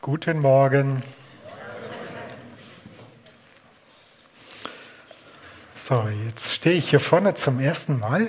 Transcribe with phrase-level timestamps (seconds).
[0.00, 1.02] Guten Morgen.
[5.88, 8.28] So, jetzt stehe ich hier vorne zum ersten Mal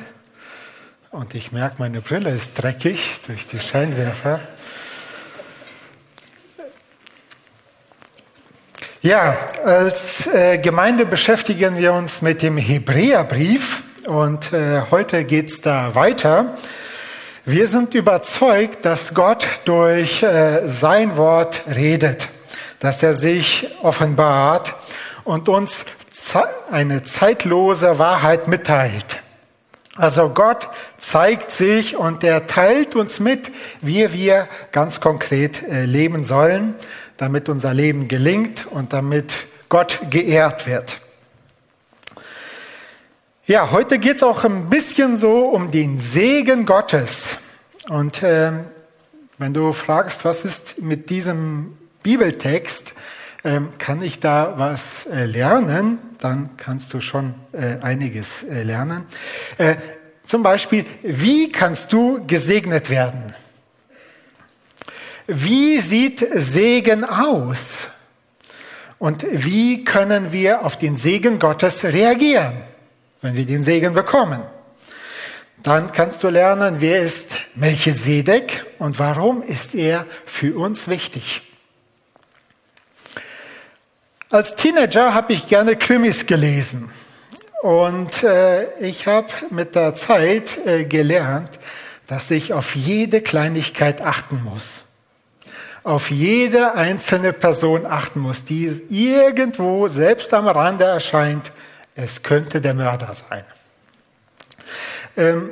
[1.12, 4.40] und ich merke, meine Brille ist dreckig durch die Scheinwerfer.
[9.02, 15.62] Ja, als äh, Gemeinde beschäftigen wir uns mit dem Hebräerbrief und äh, heute geht es
[15.62, 16.58] da weiter.
[17.52, 22.28] Wir sind überzeugt, dass Gott durch äh, sein Wort redet,
[22.80, 24.76] dass er sich offenbart
[25.24, 25.84] und uns
[26.70, 29.24] eine zeitlose Wahrheit mitteilt.
[29.96, 33.50] Also Gott zeigt sich und er teilt uns mit,
[33.82, 36.76] wie wir ganz konkret äh, leben sollen,
[37.18, 39.34] damit unser Leben gelingt und damit
[39.70, 41.00] Gott geehrt wird.
[43.50, 47.36] Ja, heute geht es auch ein bisschen so um den Segen Gottes.
[47.88, 48.52] Und äh,
[49.40, 52.94] wenn du fragst, was ist mit diesem Bibeltext,
[53.42, 59.06] äh, kann ich da was äh, lernen, dann kannst du schon äh, einiges äh, lernen.
[59.58, 59.78] Äh,
[60.26, 63.34] zum Beispiel, wie kannst du gesegnet werden?
[65.26, 67.88] Wie sieht Segen aus?
[69.00, 72.70] Und wie können wir auf den Segen Gottes reagieren?
[73.22, 74.42] Wenn wir den Segen bekommen.
[75.64, 81.42] Dann kannst du lernen, wer ist Melchisedek und warum ist er für uns wichtig.
[84.32, 86.92] Als Teenager habe ich gerne Krimis gelesen
[87.62, 91.50] und äh, ich habe mit der Zeit äh, gelernt,
[92.08, 94.86] dass ich auf jede Kleinigkeit achten muss.
[95.84, 101.52] Auf jede einzelne Person achten muss, die irgendwo selbst am Rande erscheint
[102.02, 103.44] es könnte der Mörder sein.
[105.18, 105.50] Ähm,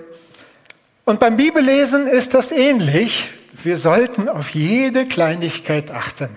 [1.06, 3.30] und beim Bibellesen ist das ähnlich.
[3.64, 6.30] Wir sollten auf jede Kleinigkeit achten,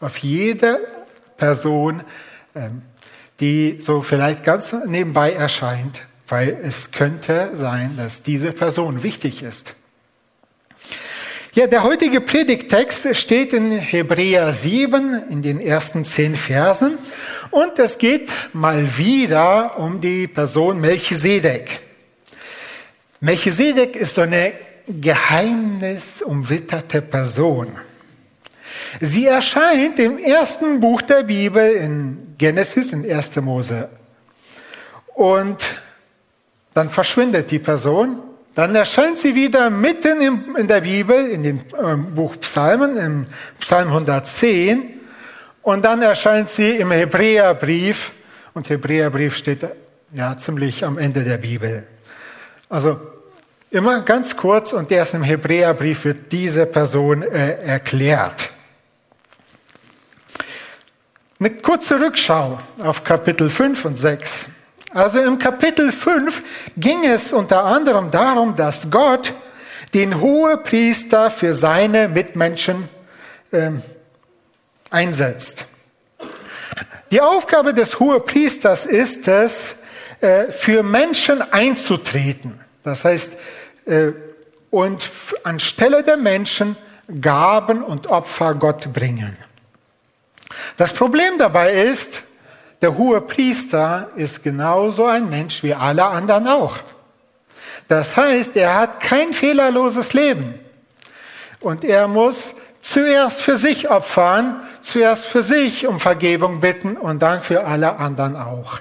[0.00, 0.78] auf jede
[1.36, 2.02] Person,
[2.54, 2.82] ähm,
[3.40, 9.74] die so vielleicht ganz nebenbei erscheint, weil es könnte sein, dass diese Person wichtig ist.
[11.52, 16.98] Ja, der heutige Predigtext steht in Hebräer 7 in den ersten zehn Versen
[17.50, 21.80] und es geht mal wieder um die Person Melchisedek.
[23.20, 24.52] Melchisedek ist so eine
[24.88, 27.78] geheimnisumwitterte Person.
[29.00, 33.36] Sie erscheint im ersten Buch der Bibel in Genesis, in 1.
[33.36, 33.88] Mose.
[35.14, 35.62] Und
[36.74, 38.18] dann verschwindet die Person.
[38.54, 43.26] Dann erscheint sie wieder mitten in der Bibel, in dem ähm, Buch Psalmen, im
[43.60, 44.99] Psalm 110.
[45.62, 48.12] Und dann erscheint sie im Hebräerbrief
[48.54, 49.66] und Hebräerbrief steht
[50.12, 51.86] ja ziemlich am Ende der Bibel.
[52.68, 53.00] Also
[53.70, 58.50] immer ganz kurz und erst im Hebräerbrief wird diese Person äh, erklärt.
[61.38, 64.46] Eine kurze Rückschau auf Kapitel 5 und 6.
[64.92, 66.42] Also im Kapitel 5
[66.76, 69.32] ging es unter anderem darum, dass Gott
[69.94, 72.88] den Hohepriester für seine Mitmenschen
[73.52, 73.82] ähm,
[74.90, 75.64] einsetzt.
[77.10, 79.74] Die Aufgabe des Hohepriesters ist es,
[80.20, 82.60] äh, für Menschen einzutreten.
[82.84, 83.32] Das heißt,
[83.86, 84.12] äh,
[84.70, 85.10] und
[85.42, 86.76] anstelle der Menschen
[87.20, 89.36] Gaben und Opfer Gott bringen.
[90.76, 92.22] Das Problem dabei ist,
[92.80, 96.78] der hohe Priester ist genauso ein Mensch wie alle anderen auch.
[97.88, 100.54] Das heißt, er hat kein fehlerloses Leben.
[101.58, 107.42] Und er muss zuerst für sich opfern, zuerst für sich um Vergebung bitten und dann
[107.42, 108.80] für alle anderen auch.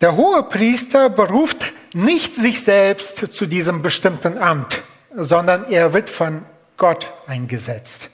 [0.00, 4.82] Der hohe Priester beruft nicht sich selbst zu diesem bestimmten Amt,
[5.14, 6.44] sondern er wird von
[6.76, 8.10] Gott eingesetzt.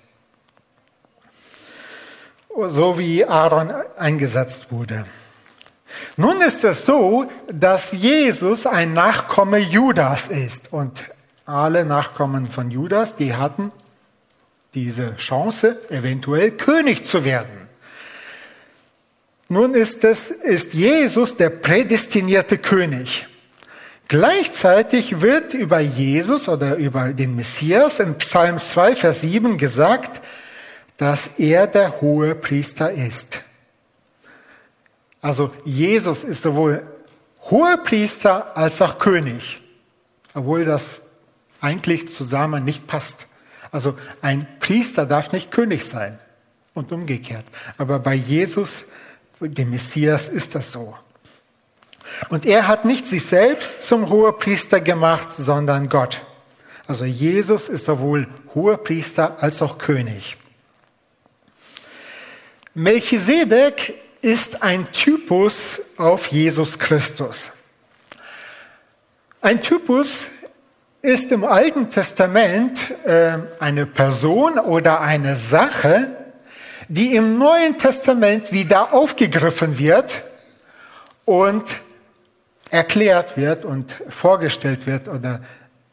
[2.54, 5.06] So wie Aaron eingesetzt wurde.
[6.16, 11.00] Nun ist es so, dass Jesus ein Nachkomme Judas ist und
[11.50, 13.72] alle Nachkommen von Judas, die hatten
[14.74, 17.68] diese Chance, eventuell König zu werden.
[19.48, 23.26] Nun ist es, ist Jesus der prädestinierte König.
[24.06, 30.20] Gleichzeitig wird über Jesus oder über den Messias in Psalm 2, Vers 7 gesagt,
[30.96, 33.40] dass er der hohe Priester ist.
[35.20, 36.82] Also Jesus ist sowohl
[37.42, 39.60] hoher Priester als auch König,
[40.34, 41.00] obwohl das
[41.60, 43.26] eigentlich zusammen nicht passt.
[43.72, 46.18] Also ein Priester darf nicht König sein
[46.74, 47.44] und umgekehrt.
[47.78, 48.84] Aber bei Jesus,
[49.40, 50.96] dem Messias, ist das so.
[52.28, 56.20] Und er hat nicht sich selbst zum Hohepriester gemacht, sondern Gott.
[56.86, 60.36] Also Jesus ist sowohl Hohepriester als auch König.
[62.74, 67.50] Melchisedek ist ein Typus auf Jesus Christus.
[69.40, 70.26] Ein Typus
[71.02, 76.08] ist im Alten Testament äh, eine Person oder eine Sache,
[76.88, 80.22] die im Neuen Testament wieder aufgegriffen wird
[81.24, 81.64] und
[82.70, 85.40] erklärt wird und vorgestellt wird oder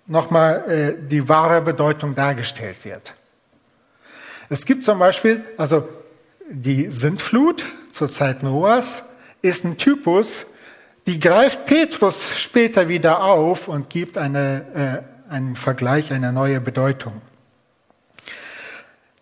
[0.07, 3.13] nochmal äh, die wahre Bedeutung dargestellt wird.
[4.49, 5.87] Es gibt zum Beispiel, also
[6.49, 9.03] die Sintflut zur Zeit Noahs
[9.41, 10.45] ist ein Typus,
[11.07, 17.21] die greift Petrus später wieder auf und gibt eine, äh, einen Vergleich, eine neue Bedeutung.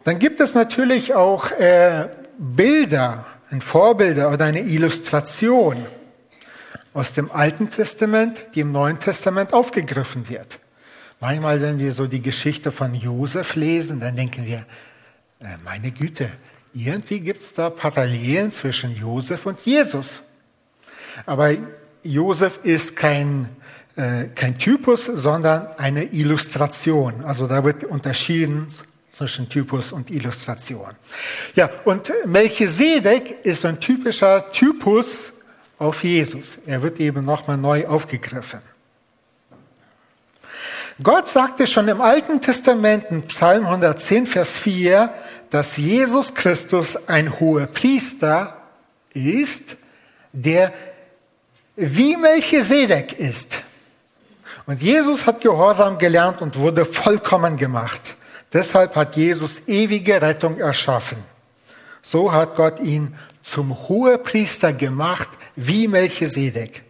[0.04, 2.10] Dann gibt es natürlich auch äh,
[2.40, 5.86] Bilder, ein Vorbilder oder eine Illustration
[6.96, 10.58] aus dem Alten Testament, die im Neuen Testament aufgegriffen wird.
[11.20, 14.66] Manchmal, wenn wir so die Geschichte von Josef lesen, dann denken wir,
[15.40, 16.32] äh, meine Güte,
[16.74, 20.24] irgendwie gibt es da Parallelen zwischen Josef und Jesus.
[21.26, 21.52] Aber
[22.04, 23.50] Josef ist kein,
[23.96, 27.24] äh, kein Typus, sondern eine Illustration.
[27.24, 28.68] Also da wird unterschieden
[29.18, 30.92] zwischen Typus und Illustration.
[31.56, 35.32] Ja, und Melchisedek ist ein typischer Typus
[35.78, 36.58] auf Jesus.
[36.66, 38.60] Er wird eben nochmal neu aufgegriffen.
[41.04, 45.14] Gott sagte schon im Alten Testament in Psalm 110, Vers 4,
[45.50, 48.62] dass Jesus Christus ein hoher Priester
[49.14, 49.76] ist,
[50.32, 50.74] der
[51.76, 53.62] wie Melchisedek ist.
[54.66, 58.02] Und Jesus hat Gehorsam gelernt und wurde vollkommen gemacht.
[58.52, 61.18] Deshalb hat Jesus ewige Rettung erschaffen.
[62.02, 66.82] So hat Gott ihn zum Hohepriester gemacht, wie Melchisedek.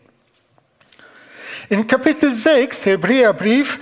[1.70, 3.80] In Kapitel 6, Hebräerbrief,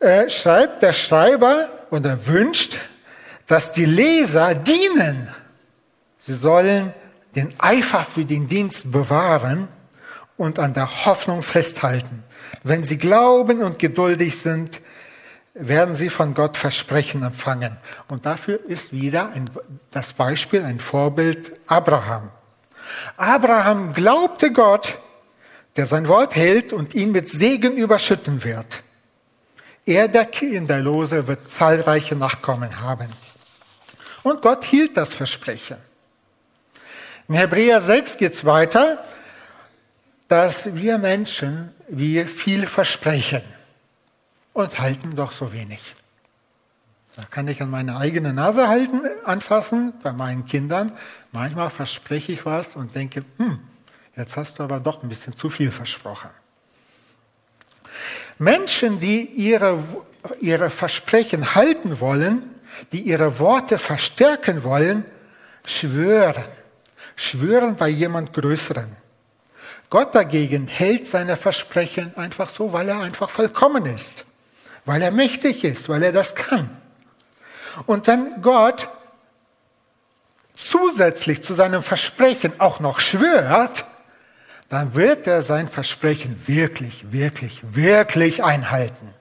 [0.00, 2.78] äh, schreibt der Schreiber oder wünscht,
[3.46, 5.32] dass die Leser dienen.
[6.20, 6.92] Sie sollen
[7.34, 9.68] den Eifer für den Dienst bewahren
[10.36, 12.24] und an der Hoffnung festhalten.
[12.62, 14.80] Wenn sie glauben und geduldig sind,
[15.54, 17.76] werden sie von Gott Versprechen empfangen.
[18.08, 19.50] Und dafür ist wieder ein,
[19.90, 22.30] das Beispiel, ein Vorbild Abraham.
[23.16, 24.98] Abraham glaubte Gott,
[25.76, 28.82] der sein Wort hält und ihn mit Segen überschütten wird.
[29.84, 33.08] Er, der Kinderlose, wird zahlreiche Nachkommen haben.
[34.22, 35.76] Und Gott hielt das Versprechen.
[37.28, 39.02] In Hebräer 6 geht es weiter,
[40.32, 43.42] dass wir Menschen, wir viel versprechen
[44.54, 45.94] und halten doch so wenig.
[47.14, 50.92] Da kann ich an meine eigene Nase halten, anfassen bei meinen Kindern.
[51.32, 53.58] Manchmal verspreche ich was und denke, hm,
[54.16, 56.30] jetzt hast du aber doch ein bisschen zu viel versprochen.
[58.38, 59.84] Menschen, die ihre,
[60.40, 62.44] ihre Versprechen halten wollen,
[62.90, 65.04] die ihre Worte verstärken wollen,
[65.66, 66.46] schwören.
[67.16, 69.01] Schwören bei jemand Größeren.
[69.92, 74.24] Gott dagegen hält seine Versprechen einfach so, weil er einfach vollkommen ist,
[74.86, 76.70] weil er mächtig ist, weil er das kann.
[77.84, 78.88] Und wenn Gott
[80.54, 83.84] zusätzlich zu seinem Versprechen auch noch schwört,
[84.70, 89.12] dann wird er sein Versprechen wirklich, wirklich, wirklich einhalten.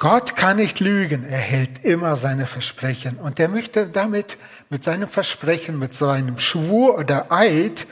[0.00, 4.36] Gott kann nicht lügen, er hält immer seine Versprechen und er möchte damit
[4.68, 7.86] mit seinem Versprechen, mit seinem Schwur oder Eid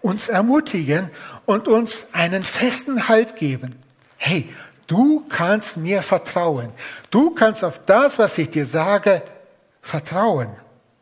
[0.00, 1.10] uns ermutigen
[1.46, 3.76] und uns einen festen Halt geben.
[4.16, 4.52] Hey,
[4.86, 6.72] du kannst mir vertrauen.
[7.10, 9.22] Du kannst auf das, was ich dir sage,
[9.82, 10.50] vertrauen.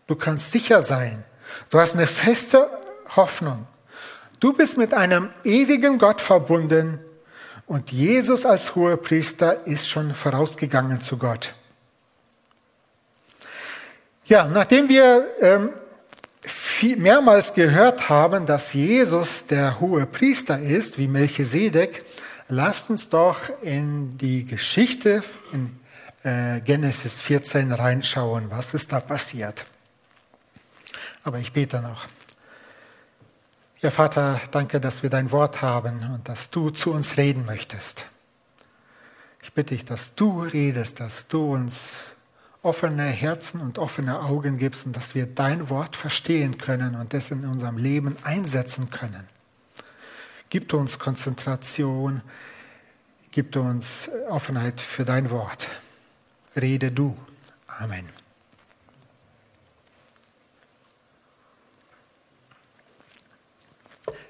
[0.06, 1.24] Du kannst sicher sein.
[1.70, 2.68] Du hast eine feste
[3.16, 3.66] Hoffnung.
[4.40, 7.00] Du bist mit einem ewigen Gott verbunden
[7.66, 11.54] und Jesus als Hohepriester ist schon vorausgegangen zu Gott.
[14.26, 15.70] Ja, nachdem wir ähm,
[16.76, 22.04] viel, mehrmals gehört haben, dass Jesus der hohe Priester ist, wie Melchisedek,
[22.48, 25.80] lasst uns doch in die Geschichte in
[26.22, 29.64] äh, Genesis 14 reinschauen, was ist da passiert.
[31.24, 32.06] Aber ich bete noch.
[33.80, 38.04] Ja, Vater, danke, dass wir dein Wort haben und dass du zu uns reden möchtest.
[39.42, 42.15] Ich bitte dich, dass du redest, dass du uns
[42.66, 47.30] offene Herzen und offene Augen gibst und dass wir dein Wort verstehen können und es
[47.30, 49.28] in unserem Leben einsetzen können.
[50.50, 52.22] Gib uns Konzentration,
[53.30, 55.68] gib uns Offenheit für dein Wort.
[56.56, 57.16] Rede du.
[57.68, 58.08] Amen.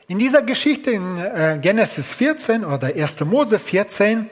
[0.09, 3.21] In dieser Geschichte in äh, Genesis 14 oder 1.
[3.21, 4.29] Mose 14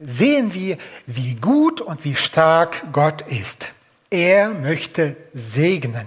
[0.00, 3.68] sehen wir, wie gut und wie stark Gott ist.
[4.10, 6.06] Er möchte segnen.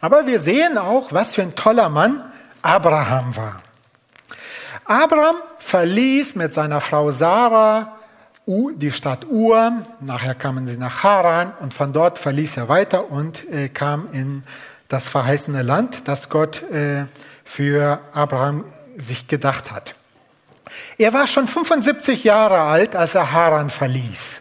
[0.00, 2.22] Aber wir sehen auch, was für ein toller Mann
[2.62, 3.62] Abraham war.
[4.84, 7.96] Abraham verließ mit seiner Frau Sarah
[8.46, 13.48] die Stadt Ur, nachher kamen sie nach Haran und von dort verließ er weiter und
[13.48, 14.42] äh, kam in
[14.88, 17.04] das verheißene Land, das Gott äh,
[17.44, 18.64] für Abraham
[18.96, 19.94] sich gedacht hat.
[20.98, 24.40] Er war schon 75 Jahre alt, als er Haran verließ.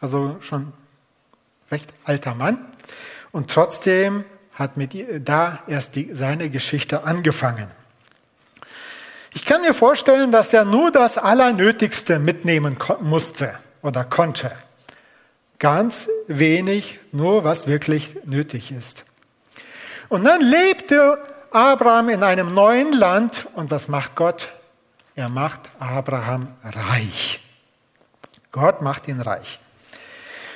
[0.00, 0.72] Also schon
[1.70, 2.58] recht alter Mann.
[3.32, 4.94] Und trotzdem hat mit
[5.26, 7.70] da erst die, seine Geschichte angefangen.
[9.32, 14.50] Ich kann mir vorstellen, dass er nur das Allernötigste mitnehmen musste oder konnte.
[15.58, 19.04] Ganz wenig, nur was wirklich nötig ist.
[20.08, 21.18] Und dann lebte
[21.52, 24.48] Abraham in einem neuen Land und was macht Gott?
[25.16, 27.40] Er macht Abraham reich.
[28.52, 29.60] Gott macht ihn reich.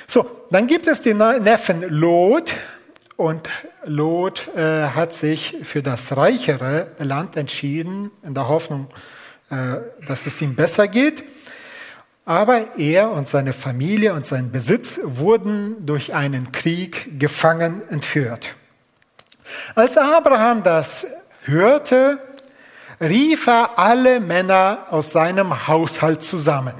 [0.07, 2.55] So, dann gibt es den Neffen Lot
[3.17, 3.49] und
[3.85, 8.87] Lot äh, hat sich für das reichere Land entschieden, in der Hoffnung,
[9.49, 11.23] äh, dass es ihm besser geht.
[12.25, 18.55] Aber er und seine Familie und sein Besitz wurden durch einen Krieg gefangen entführt.
[19.75, 21.05] Als Abraham das
[21.43, 22.17] hörte,
[22.99, 26.73] rief er alle Männer aus seinem Haushalt zusammen.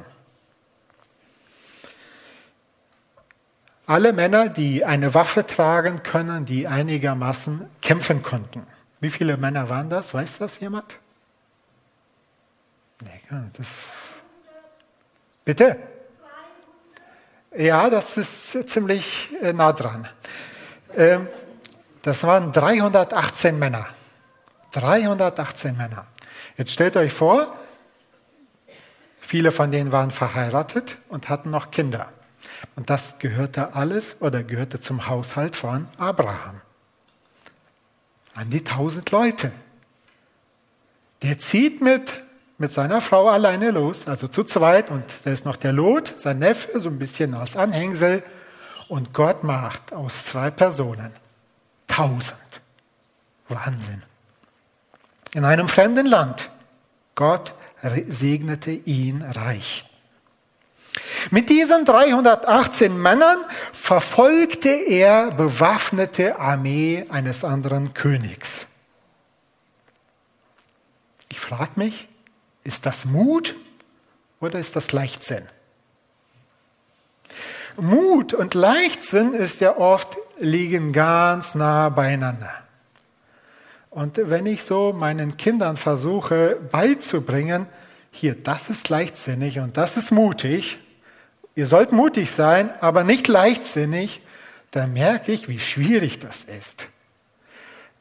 [3.88, 8.65] Alle Männer, die eine Waffe tragen können, die einigermaßen kämpfen konnten.
[9.00, 10.13] Wie viele Männer waren das?
[10.13, 10.98] Weiß das jemand?
[13.57, 13.67] Das
[15.45, 15.77] Bitte?
[17.55, 20.10] Ja, das ist ziemlich äh, nah dran.
[20.95, 21.27] Ähm,
[22.01, 23.88] das waren 318 Männer.
[24.75, 26.05] 318 Männer.
[26.58, 27.55] Jetzt stellt euch vor,
[29.22, 32.10] viele von denen waren verheiratet und hatten noch Kinder.
[32.75, 36.62] Und das gehörte alles oder gehörte zum Haushalt von Abraham.
[38.34, 39.51] An die tausend Leute.
[41.22, 42.13] Der zieht mit,
[42.58, 46.39] mit seiner Frau alleine los, also zu zweit, und da ist noch der Lot, sein
[46.39, 48.24] Neffe, so ein bisschen als Anhängsel.
[48.89, 51.13] Und Gott macht aus zwei Personen
[51.88, 52.62] tausend.
[53.48, 54.03] Wahnsinn.
[55.36, 56.50] In einem fremden Land.
[57.13, 57.54] Gott
[58.08, 59.84] segnete ihn reich.
[61.30, 63.39] Mit diesen 318 Männern
[63.74, 68.65] verfolgte er bewaffnete Armee eines anderen Königs.
[71.27, 72.08] Ich frage mich,
[72.63, 73.56] ist das Mut
[74.39, 75.50] oder ist das Leichtsinn?
[77.75, 82.64] Mut und Leichtsinn ist ja oft liegen ganz nah beieinander.
[83.96, 87.66] Und wenn ich so meinen Kindern versuche beizubringen,
[88.12, 90.78] hier, das ist leichtsinnig und das ist mutig,
[91.56, 94.22] Ihr sollt mutig sein, aber nicht leichtsinnig.
[94.72, 96.88] Da merke ich, wie schwierig das ist.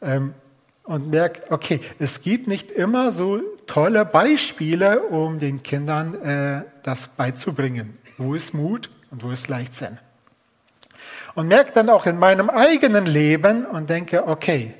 [0.02, 0.34] Ähm,
[0.82, 7.06] und merke, okay, es gibt nicht immer so tolle Beispiele, um den Kindern äh, das
[7.06, 7.96] beizubringen.
[8.18, 9.98] Wo ist Mut und wo ist Leichtsinn?
[11.36, 14.74] Und merke dann auch in meinem eigenen Leben und denke, okay,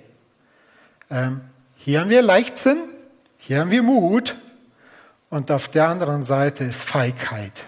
[1.11, 1.43] ähm,
[1.77, 2.89] hier haben wir Leichtsinn,
[3.39, 4.35] hier haben wir Mut
[5.31, 7.65] und auf der anderen Seite ist Feigheit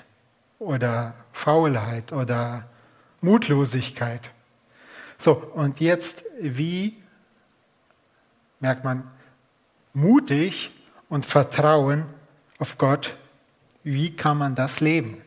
[0.59, 2.69] oder Faulheit oder
[3.21, 4.31] Mutlosigkeit.
[5.19, 6.97] So, und jetzt, wie
[8.61, 9.11] merkt man,
[9.93, 10.71] mutig
[11.09, 12.05] und Vertrauen
[12.59, 13.17] auf Gott,
[13.83, 15.23] wie kann man das leben?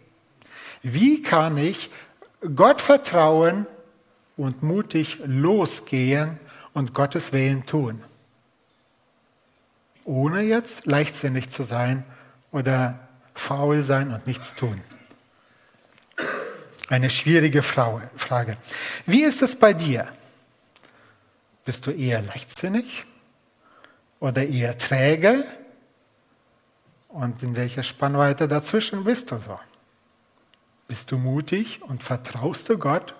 [0.82, 1.89] Wie kann ich
[2.56, 3.66] Gott vertrauen
[4.38, 6.39] und mutig losgehen
[6.80, 8.02] und Gottes Willen tun?
[10.06, 12.06] Ohne jetzt leichtsinnig zu sein
[12.52, 12.98] oder
[13.36, 14.82] faul sein und nichts tun.
[16.88, 18.58] Eine schwierige Frage.
[19.06, 20.08] Wie ist es bei dir?
[21.66, 23.06] Bist du eher leichtsinnig
[24.22, 25.44] oder eher träge?
[27.10, 29.60] Und in welcher Spannweite dazwischen bist du so?
[30.88, 33.14] Bist du mutig und vertraust du Gott?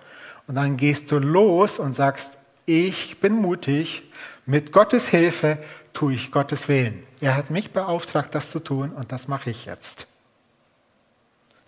[0.48, 2.39] Und dann gehst du los und sagst,
[2.70, 4.04] ich bin mutig,
[4.46, 5.58] mit Gottes Hilfe
[5.92, 7.04] tue ich Gottes Willen.
[7.20, 10.06] Er hat mich beauftragt, das zu tun und das mache ich jetzt.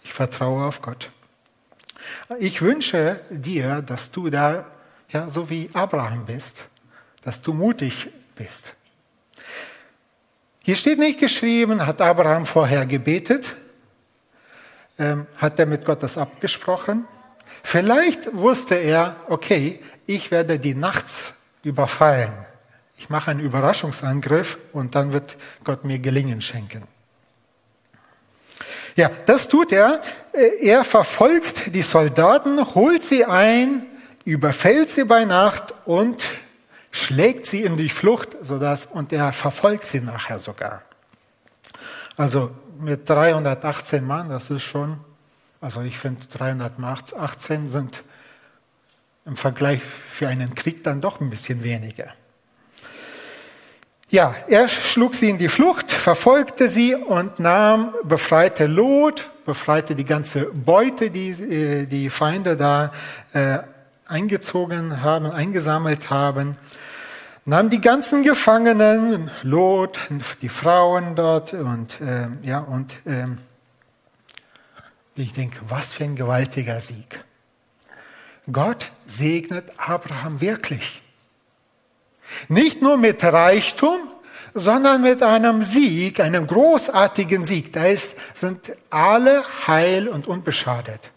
[0.03, 1.09] Ich vertraue auf Gott.
[2.39, 4.65] Ich wünsche dir, dass du da
[5.09, 6.57] ja, so wie Abraham bist,
[7.23, 8.73] dass du mutig bist.
[10.63, 13.55] Hier steht nicht geschrieben, hat Abraham vorher gebetet,
[14.99, 17.07] ähm, hat er mit Gott das abgesprochen.
[17.63, 22.33] Vielleicht wusste er, okay, ich werde die nachts überfallen.
[22.97, 26.83] Ich mache einen Überraschungsangriff und dann wird Gott mir Gelingen schenken.
[28.95, 30.01] Ja, das tut er.
[30.61, 33.85] Er verfolgt die Soldaten, holt sie ein,
[34.25, 36.27] überfällt sie bei Nacht und
[36.91, 40.81] schlägt sie in die Flucht, sodass, und er verfolgt sie nachher sogar.
[42.17, 44.99] Also mit 318 Mann, das ist schon,
[45.61, 48.03] also ich finde 318 sind
[49.25, 52.11] im Vergleich für einen Krieg dann doch ein bisschen weniger.
[54.09, 60.03] Ja, er schlug sie in die Flucht, verfolgte sie und nahm, befreite Lot, befreite die
[60.03, 62.91] ganze Beute, die äh, die Feinde da
[63.31, 63.59] äh,
[64.05, 66.57] eingezogen haben, eingesammelt haben,
[67.45, 69.97] nahm die ganzen Gefangenen, Lot,
[70.41, 73.27] die Frauen dort und äh, ja und äh,
[75.15, 77.23] ich denke, was für ein gewaltiger Sieg.
[78.51, 81.01] Gott segnet Abraham wirklich.
[82.47, 83.99] Nicht nur mit Reichtum,
[84.53, 87.73] sondern mit einem Sieg, einem großartigen Sieg.
[87.73, 91.11] Da ist, sind alle heil und unbeschadet.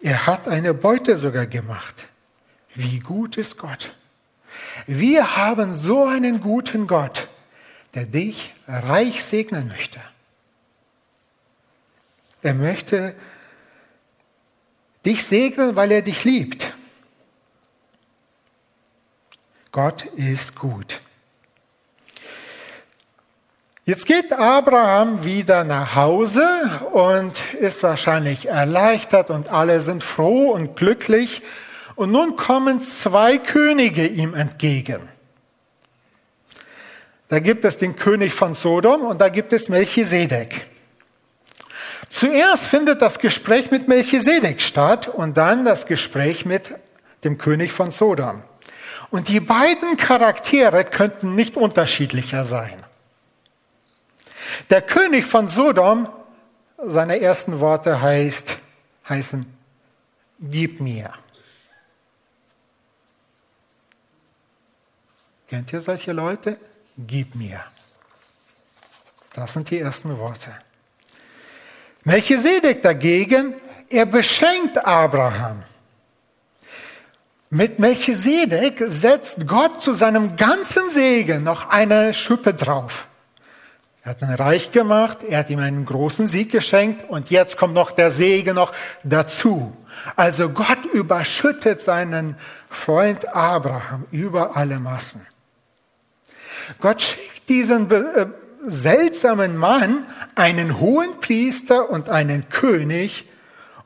[0.00, 2.06] Er hat eine Beute sogar gemacht.
[2.74, 3.94] Wie gut ist Gott?
[4.86, 7.28] Wir haben so einen guten Gott,
[7.94, 10.00] der dich reich segnen möchte.
[12.42, 13.14] Er möchte
[15.04, 16.72] dich segnen, weil er dich liebt.
[19.70, 21.00] Gott ist gut.
[23.84, 26.46] Jetzt geht Abraham wieder nach Hause
[26.92, 31.42] und ist wahrscheinlich erleichtert und alle sind froh und glücklich.
[31.96, 35.08] Und nun kommen zwei Könige ihm entgegen.
[37.28, 40.71] Da gibt es den König von Sodom und da gibt es Melchisedek.
[42.12, 46.74] Zuerst findet das Gespräch mit Melchisedek statt und dann das Gespräch mit
[47.24, 48.42] dem König von Sodom.
[49.10, 52.84] Und die beiden Charaktere könnten nicht unterschiedlicher sein.
[54.68, 56.06] Der König von Sodom,
[56.76, 58.58] seine ersten Worte heißt,
[59.08, 59.46] heißen,
[60.38, 61.14] gib mir.
[65.48, 66.58] Kennt ihr solche Leute?
[66.98, 67.64] Gib mir.
[69.32, 70.54] Das sind die ersten Worte.
[72.04, 73.54] Melchisedek dagegen,
[73.88, 75.62] er beschenkt Abraham.
[77.50, 83.06] Mit Melchisedek setzt Gott zu seinem ganzen Segen noch eine Schippe drauf.
[84.04, 87.74] Er hat ihn reich gemacht, er hat ihm einen großen Sieg geschenkt und jetzt kommt
[87.74, 88.72] noch der Segen noch
[89.04, 89.76] dazu.
[90.16, 92.36] Also Gott überschüttet seinen
[92.68, 95.24] Freund Abraham über alle Massen.
[96.80, 98.26] Gott schickt diesen äh,
[98.66, 103.26] seltsamen Mann, einen hohen Priester und einen König,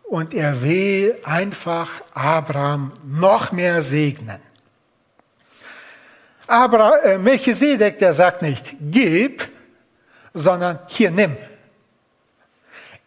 [0.04, 4.38] und er will einfach Abraham noch mehr segnen.
[6.46, 9.48] Aber äh, Melchisedek, der sagt nicht, gib,
[10.32, 11.36] sondern hier nimm.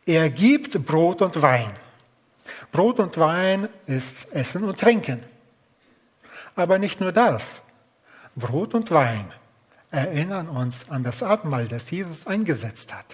[0.06, 1.72] Er gibt Brot und Wein.
[2.72, 5.24] Brot und Wein ist Essen und Trinken.
[6.56, 7.62] Aber nicht nur das.
[8.36, 9.32] Brot und Wein
[9.92, 13.06] erinnern uns an das Abendmahl, das Jesus eingesetzt hat.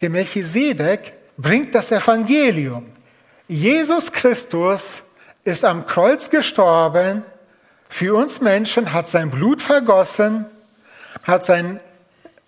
[0.00, 2.86] Der Melchisedek bringt das Evangelium.
[3.48, 5.02] Jesus Christus
[5.44, 7.22] ist am Kreuz gestorben,
[7.88, 10.46] für uns Menschen hat sein Blut vergossen,
[11.24, 11.78] hat sein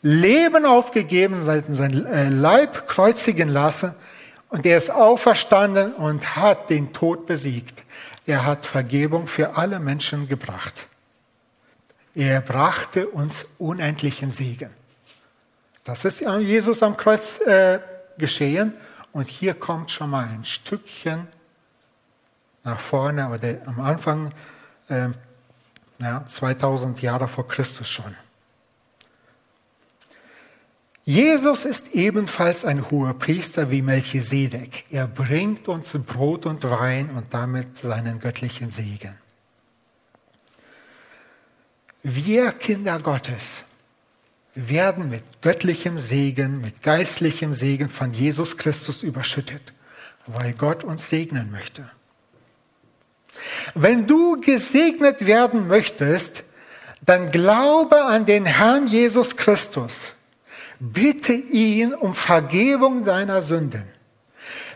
[0.01, 3.95] Leben aufgegeben, sein äh, Leib kreuzigen lassen
[4.49, 7.83] und er ist auferstanden und hat den Tod besiegt.
[8.27, 10.87] Er hat Vergebung für alle Menschen gebracht.
[12.15, 14.71] Er brachte uns unendlichen Segen.
[15.83, 17.81] Das ist Jesus am Kreuz äh,
[18.17, 18.73] geschehen.
[19.13, 21.29] Und hier kommt schon mal ein Stückchen
[22.65, 24.33] nach vorne oder am Anfang,
[24.89, 25.09] äh,
[25.99, 28.17] ja, 2000 Jahre vor Christus schon.
[31.05, 34.85] Jesus ist ebenfalls ein hoher Priester wie Melchisedek.
[34.91, 39.15] Er bringt uns Brot und Wein und damit seinen göttlichen Segen.
[42.07, 43.65] Wir Kinder Gottes
[44.55, 49.73] werden mit göttlichem Segen, mit geistlichem Segen von Jesus Christus überschüttet,
[50.27, 51.91] weil Gott uns segnen möchte.
[53.75, 56.45] Wenn du gesegnet werden möchtest,
[57.01, 59.95] dann glaube an den Herrn Jesus Christus.
[60.79, 63.94] Bitte ihn um Vergebung deiner Sünden.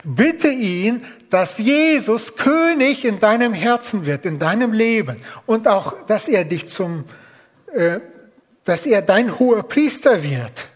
[0.04, 6.28] Bitte ihn, dass Jesus König in deinem Herzen wird, in deinem Leben und auch, dass
[6.28, 7.04] er dich zum
[7.72, 8.00] äh,
[8.68, 10.68] dass er dein hoher Priester wird,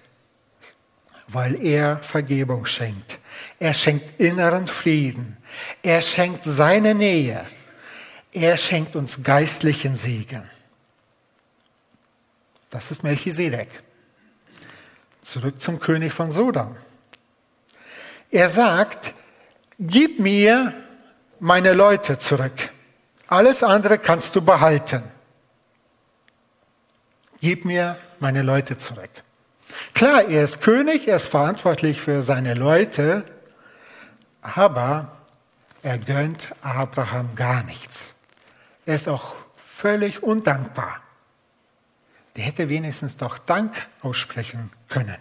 [1.28, 3.18] weil er Vergebung schenkt.
[3.58, 5.36] Er schenkt inneren Frieden.
[5.82, 7.44] Er schenkt seine Nähe.
[8.32, 10.48] Er schenkt uns geistlichen Segen.
[12.70, 13.68] Das ist Melchisedek.
[15.22, 16.74] Zurück zum König von Sodom.
[18.32, 19.12] Er sagt,
[19.78, 20.72] gib mir
[21.38, 22.70] meine Leute zurück.
[23.26, 25.02] Alles andere kannst du behalten.
[27.42, 29.10] Gib mir meine Leute zurück.
[29.92, 33.24] Klar, er ist König, er ist verantwortlich für seine Leute,
[34.40, 35.14] aber
[35.82, 38.14] er gönnt Abraham gar nichts.
[38.86, 41.02] Er ist auch völlig undankbar.
[42.36, 45.18] Der hätte wenigstens doch Dank aussprechen können.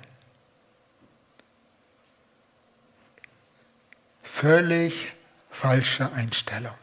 [4.42, 5.14] Völlig
[5.52, 6.74] falsche Einstellung.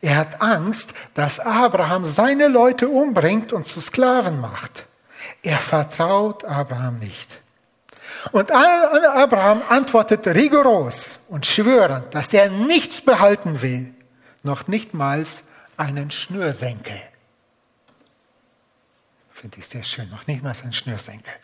[0.00, 4.86] Er hat Angst, dass Abraham seine Leute umbringt und zu Sklaven macht.
[5.42, 7.40] Er vertraut Abraham nicht.
[8.32, 13.92] Und Abraham antwortet rigoros und schwörend, dass er nichts behalten will,
[14.42, 15.42] noch nichtmals
[15.76, 17.02] einen Schnürsenkel.
[19.30, 21.34] Finde ich sehr schön, noch nichtmals einen Schnürsenkel.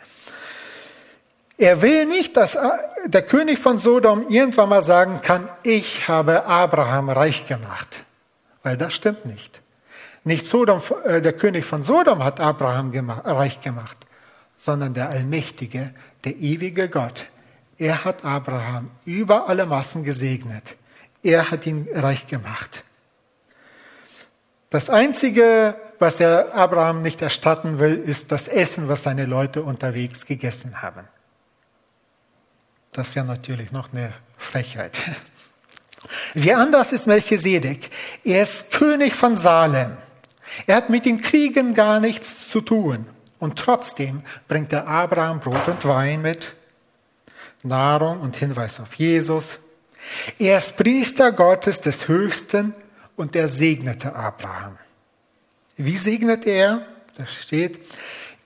[1.61, 2.57] Er will nicht, dass
[3.05, 8.03] der König von Sodom irgendwann mal sagen kann, ich habe Abraham reich gemacht.
[8.63, 9.61] Weil das stimmt nicht.
[10.25, 13.99] Nicht Sodom, äh, der König von Sodom hat Abraham gemacht, reich gemacht,
[14.57, 15.93] sondern der Allmächtige,
[16.25, 17.27] der ewige Gott.
[17.77, 20.77] Er hat Abraham über alle Massen gesegnet.
[21.23, 22.85] Er hat ihn reich gemacht.
[24.71, 30.25] Das Einzige, was er Abraham nicht erstatten will, ist das Essen, was seine Leute unterwegs
[30.25, 31.07] gegessen haben.
[32.93, 34.99] Das wäre natürlich noch eine Frechheit.
[36.35, 37.91] Wie anders ist Melchisedek.
[38.25, 39.97] Er ist König von Salem.
[40.67, 43.07] Er hat mit den Kriegen gar nichts zu tun.
[43.39, 46.53] Und trotzdem bringt er Abraham Brot und Wein mit,
[47.63, 49.59] Nahrung und Hinweis auf Jesus.
[50.39, 52.75] Er ist Priester Gottes des Höchsten
[53.17, 54.79] und er segnete Abraham.
[55.77, 56.87] Wie segnet er?
[57.17, 57.79] Da steht,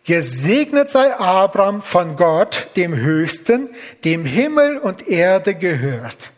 [0.04, 6.30] Gesegnet sei Abraham von Gott, dem Höchsten, dem Himmel und Erde gehört.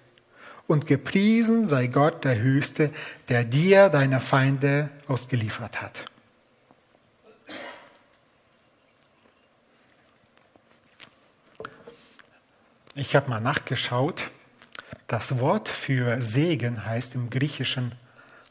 [0.69, 2.91] Und gepriesen sei Gott der Höchste,
[3.29, 6.05] der dir deine Feinde ausgeliefert hat.
[12.95, 14.29] Ich habe mal nachgeschaut.
[15.09, 17.97] Das Wort für Segen heißt im Griechischen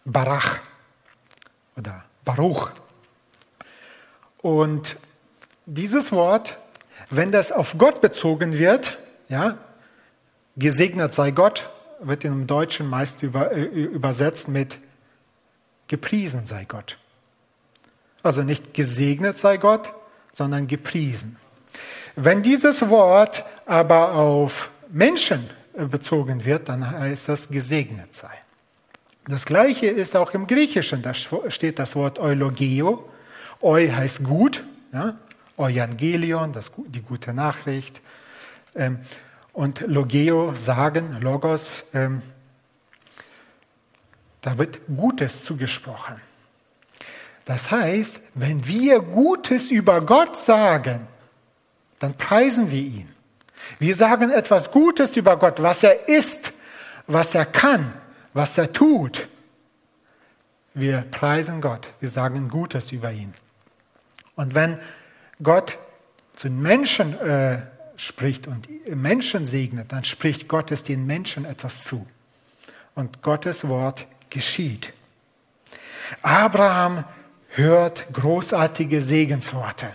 [0.03, 0.57] Barach
[1.77, 2.71] oder Baruch.
[4.39, 4.97] Und
[5.65, 6.57] dieses Wort,
[7.09, 8.97] wenn das auf Gott bezogen wird,
[9.29, 9.57] ja,
[10.55, 14.77] gesegnet sei Gott, wird im Deutschen meist über, äh, übersetzt mit
[15.87, 16.97] gepriesen sei Gott.
[18.23, 19.91] Also nicht gesegnet sei Gott,
[20.33, 21.37] sondern gepriesen.
[22.15, 28.31] Wenn dieses Wort aber auf Menschen äh, bezogen wird, dann heißt das gesegnet sei.
[29.27, 33.09] Das gleiche ist auch im Griechischen, da steht das Wort Eulogeo.
[33.61, 35.15] Eu heißt gut, ja?
[35.57, 38.01] Evangelion, das, die gute Nachricht.
[38.75, 38.99] Ähm,
[39.53, 42.21] und Logeo, sagen, Logos, ähm,
[44.41, 46.21] da wird Gutes zugesprochen.
[47.45, 51.07] Das heißt, wenn wir Gutes über Gott sagen,
[51.99, 53.09] dann preisen wir ihn.
[53.79, 56.53] Wir sagen etwas Gutes über Gott, was er ist,
[57.07, 57.93] was er kann,
[58.33, 59.27] was er tut.
[60.73, 63.33] Wir preisen Gott, wir sagen Gutes über ihn.
[64.35, 64.79] Und wenn
[65.41, 65.77] Gott
[66.35, 67.61] zu den Menschen äh,
[67.97, 72.05] spricht und Menschen segnet, dann spricht Gott es den Menschen etwas zu.
[72.93, 74.93] Und Gottes Wort geschieht.
[76.21, 77.05] Abraham
[77.49, 79.91] hört großartige Segensworte.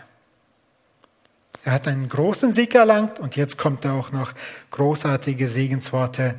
[1.63, 4.33] Er hat einen großen Sieg erlangt und jetzt kommt er auch noch
[4.71, 6.37] großartige Segensworte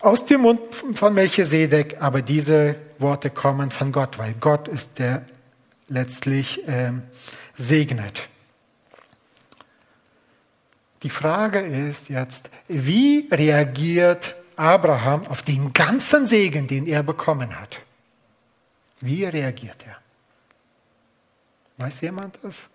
[0.00, 0.60] aus dem Mund
[0.94, 5.22] von Melchisedek, aber diese Worte kommen von Gott, weil Gott ist der
[5.88, 6.92] letztlich äh,
[7.58, 8.28] segnet.
[11.02, 17.80] Die Frage ist jetzt, wie reagiert Abraham auf den ganzen Segen, den er bekommen hat?
[19.00, 19.96] Wie reagiert er?
[21.76, 22.66] Weiß jemand das?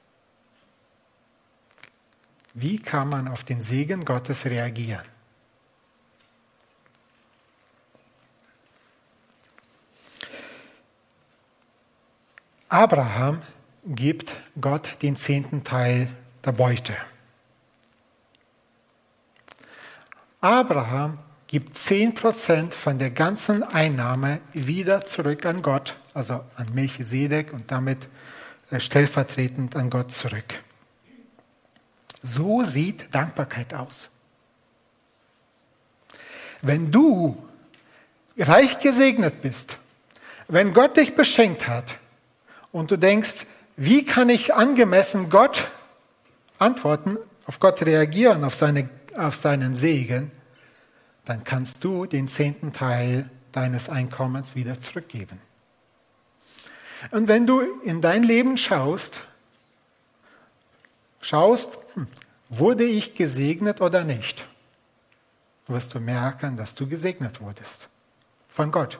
[2.53, 5.03] Wie kann man auf den Segen Gottes reagieren?
[12.69, 13.41] Abraham
[13.85, 16.09] gibt Gott den zehnten Teil
[16.45, 16.95] der Beute.
[20.41, 27.71] Abraham gibt 10% von der ganzen Einnahme wieder zurück an Gott, also an Melchisedek und
[27.71, 28.07] damit
[28.71, 30.61] äh, stellvertretend an Gott zurück.
[32.21, 34.09] So sieht Dankbarkeit aus.
[36.61, 37.37] Wenn du
[38.37, 39.77] reich gesegnet bist,
[40.47, 41.97] wenn Gott dich beschenkt hat
[42.71, 45.67] und du denkst, wie kann ich angemessen Gott
[46.59, 50.31] antworten, auf Gott reagieren, auf, seine, auf seinen Segen,
[51.25, 55.39] dann kannst du den zehnten Teil deines Einkommens wieder zurückgeben.
[57.11, 59.21] Und wenn du in dein Leben schaust,
[61.21, 62.07] schaust, hm,
[62.49, 64.45] wurde ich gesegnet oder nicht,
[65.67, 67.87] wirst du merken, dass du gesegnet wurdest
[68.47, 68.99] von Gott.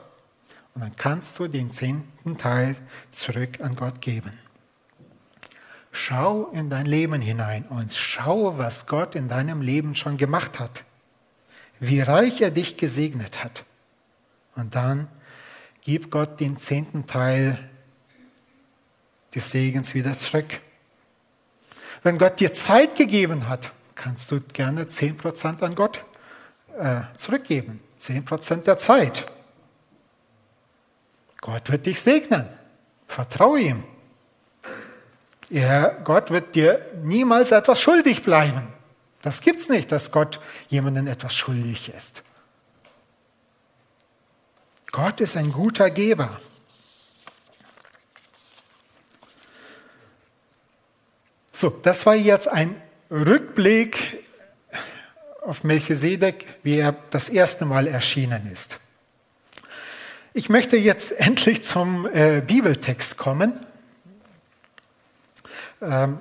[0.74, 2.76] Und dann kannst du den zehnten Teil
[3.10, 4.32] zurück an Gott geben.
[5.96, 10.82] Schau in dein Leben hinein und schau, was Gott in deinem Leben schon gemacht hat.
[11.78, 13.64] Wie reich er dich gesegnet hat.
[14.56, 15.06] Und dann
[15.82, 17.70] gib Gott den zehnten Teil
[19.36, 20.58] des Segens wieder zurück.
[22.02, 26.04] Wenn Gott dir Zeit gegeben hat, kannst du gerne 10% an Gott
[26.76, 27.78] äh, zurückgeben.
[28.02, 29.30] 10% der Zeit.
[31.40, 32.48] Gott wird dich segnen.
[33.06, 33.84] Vertraue ihm.
[35.54, 38.66] Er, Gott wird dir niemals etwas schuldig bleiben.
[39.22, 42.24] Das gibt es nicht, dass Gott jemandem etwas schuldig ist.
[44.90, 46.40] Gott ist ein guter Geber.
[51.52, 52.74] So, das war jetzt ein
[53.08, 54.24] Rückblick
[55.40, 58.80] auf Melchisedek, wie er das erste Mal erschienen ist.
[60.32, 63.64] Ich möchte jetzt endlich zum äh, Bibeltext kommen.
[65.84, 66.20] Ähm,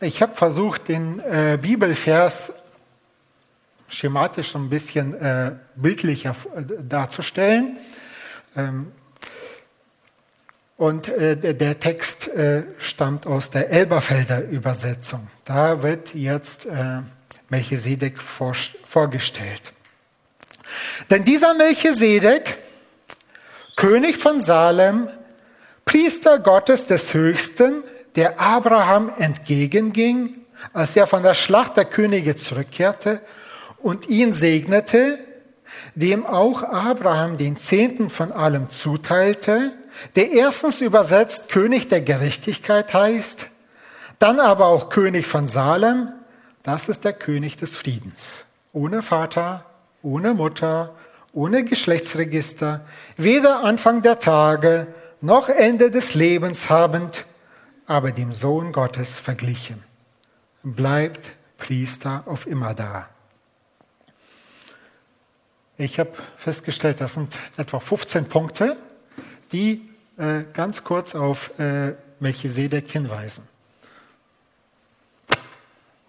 [0.00, 2.52] ich habe versucht, den äh, Bibelvers
[3.88, 7.78] schematisch ein bisschen äh, bildlicher äh, darzustellen.
[8.56, 8.92] Ähm,
[10.76, 12.28] und äh, der Text
[12.78, 15.28] stammt aus der Elberfelder Übersetzung.
[15.46, 17.00] Da wird jetzt äh,
[17.48, 18.54] Melchisedek vor,
[18.86, 19.72] vorgestellt.
[21.08, 22.58] Denn dieser Melchisedek,
[23.76, 25.08] König von Salem,
[25.86, 27.82] Priester Gottes des Höchsten,
[28.16, 30.34] der Abraham entgegenging,
[30.72, 33.20] als er von der Schlacht der Könige zurückkehrte
[33.78, 35.18] und ihn segnete,
[35.94, 39.72] dem auch Abraham den Zehnten von allem zuteilte,
[40.14, 43.46] der erstens übersetzt König der Gerechtigkeit heißt,
[44.18, 46.08] dann aber auch König von Salem,
[46.62, 48.44] das ist der König des Friedens.
[48.72, 49.64] Ohne Vater,
[50.02, 50.94] ohne Mutter,
[51.32, 52.80] ohne Geschlechtsregister,
[53.16, 54.86] weder Anfang der Tage
[55.20, 57.24] noch Ende des Lebens habend,
[57.86, 59.82] aber dem Sohn Gottes verglichen.
[60.62, 63.08] Bleibt Priester auf immer da.
[65.78, 68.76] Ich habe festgestellt, das sind etwa 15 Punkte,
[69.52, 73.46] die äh, ganz kurz auf äh, Melchisedek hinweisen.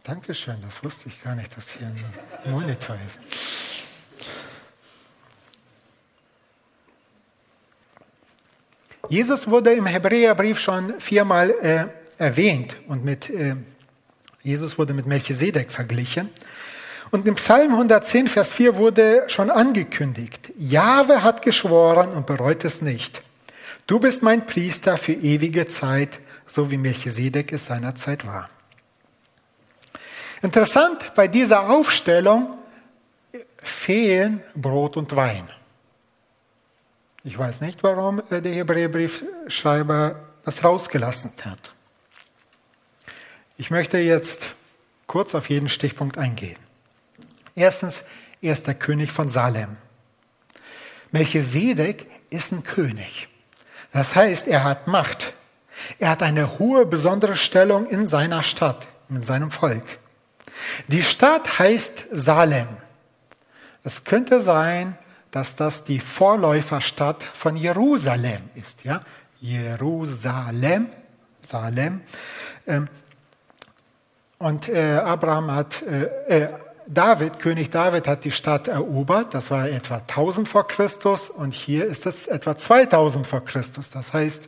[0.03, 3.19] Dankeschön, das wusste ich gar nicht, dass hier ein Monitor ist.
[9.09, 11.85] Jesus wurde im Hebräerbrief schon viermal äh,
[12.17, 13.55] erwähnt und mit äh,
[14.43, 16.29] Jesus wurde mit Melchisedek verglichen.
[17.11, 22.81] Und im Psalm 110, Vers 4 wurde schon angekündigt, Jahwe hat geschworen und bereut es
[22.81, 23.21] nicht.
[23.87, 28.49] Du bist mein Priester für ewige Zeit, so wie Melchisedek es seinerzeit war.
[30.41, 32.57] Interessant, bei dieser Aufstellung
[33.63, 35.49] fehlen Brot und Wein.
[37.27, 41.73] Ich weiß nicht, warum der Hebräerbriefschreiber das rausgelassen hat.
[43.57, 44.51] Ich möchte jetzt
[45.07, 46.55] kurz auf jeden Stichpunkt eingehen.
[47.53, 48.05] Erstens,
[48.41, 49.75] er ist der König von Salem.
[51.11, 53.27] Melchisedek ist ein König.
[53.91, 55.33] Das heißt, er hat Macht.
[55.99, 59.83] Er hat eine hohe, besondere Stellung in seiner Stadt, in seinem Volk.
[60.87, 62.69] Die Stadt heißt Salem.
[63.83, 64.97] Es könnte sein,
[65.31, 68.83] dass das die Vorläuferstadt von Jerusalem ist.
[68.83, 69.01] Ja?
[69.39, 70.89] Jerusalem,
[71.41, 72.01] Salem.
[72.65, 72.87] Ähm,
[74.39, 76.49] und äh, Abraham hat, äh, äh,
[76.85, 81.85] David, König David hat die Stadt erobert, das war etwa 1000 vor Christus und hier
[81.85, 83.89] ist es etwa 2000 vor Christus.
[83.89, 84.47] Das heißt,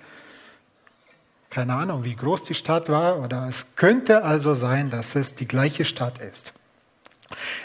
[1.49, 5.47] keine Ahnung, wie groß die Stadt war, oder es könnte also sein, dass es die
[5.47, 6.53] gleiche Stadt ist.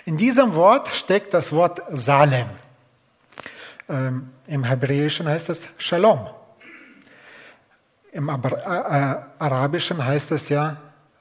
[0.07, 2.48] In diesem Wort steckt das Wort Salem.
[3.88, 6.29] Ähm, Im Hebräischen heißt es Shalom.
[8.12, 10.77] Im äh, äh, Arabischen heißt es ja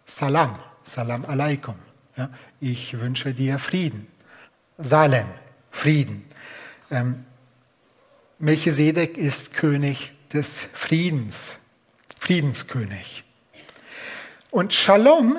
[0.06, 1.76] Salam, Salam alaikum.
[2.60, 4.08] Ich wünsche dir Frieden.
[4.78, 5.26] Salem,
[5.72, 6.26] Frieden.
[6.92, 7.26] Ähm,
[8.38, 11.54] Melchisedek ist König des Friedens,
[12.20, 13.24] Friedenskönig.
[14.52, 15.38] Und Shalom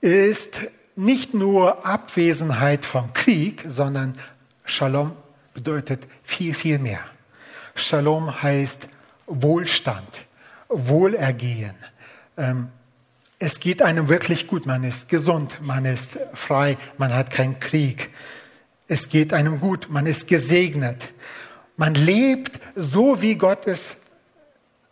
[0.00, 0.62] ist
[0.96, 4.18] nicht nur Abwesenheit vom Krieg, sondern
[4.64, 5.16] Shalom
[5.54, 7.00] bedeutet viel, viel mehr.
[7.74, 8.86] Shalom heißt
[9.26, 10.22] Wohlstand,
[10.68, 11.76] Wohlergehen,
[12.36, 12.68] ähm,
[13.38, 18.10] Es geht einem wirklich gut, man ist gesund, man ist frei, man hat keinen Krieg.
[18.88, 21.08] Es geht einem gut, man ist gesegnet.
[21.76, 23.96] Man lebt so, wie Gott es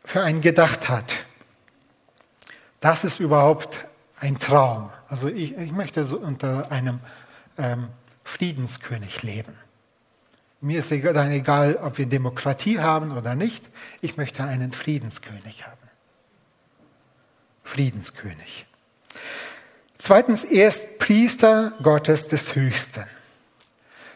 [0.04, 1.14] für einen gedacht hat.
[2.80, 3.78] Das ist überhaupt
[4.18, 4.90] ein Traum.
[5.08, 7.00] Also ich, ich möchte so unter einem
[7.56, 7.88] ähm,
[8.24, 9.54] Friedenskönig leben.
[10.62, 13.64] Mir ist dann egal, ob wir Demokratie haben oder nicht.
[14.00, 15.76] Ich möchte einen Friedenskönig haben.
[17.64, 18.64] Friedenskönig.
[19.98, 23.04] Zweitens, er ist Priester Gottes des Höchsten.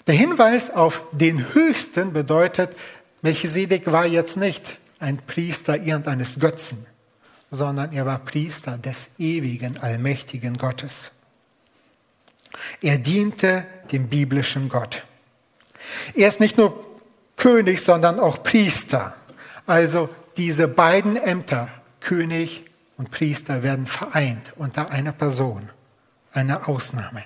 [0.06, 2.76] Der Hinweis auf den Höchsten bedeutet,
[3.22, 6.86] Melchisedek war jetzt nicht ein Priester irgendeines Götzen,
[7.50, 11.10] sondern er war Priester des ewigen, allmächtigen Gottes.
[12.80, 15.02] Er diente dem biblischen Gott.
[16.14, 16.84] Er ist nicht nur
[17.36, 19.14] König, sondern auch Priester.
[19.66, 21.68] Also diese beiden Ämter,
[22.00, 22.64] König
[22.96, 25.68] und Priester, werden vereint unter einer Person,
[26.32, 27.24] einer Ausnahme.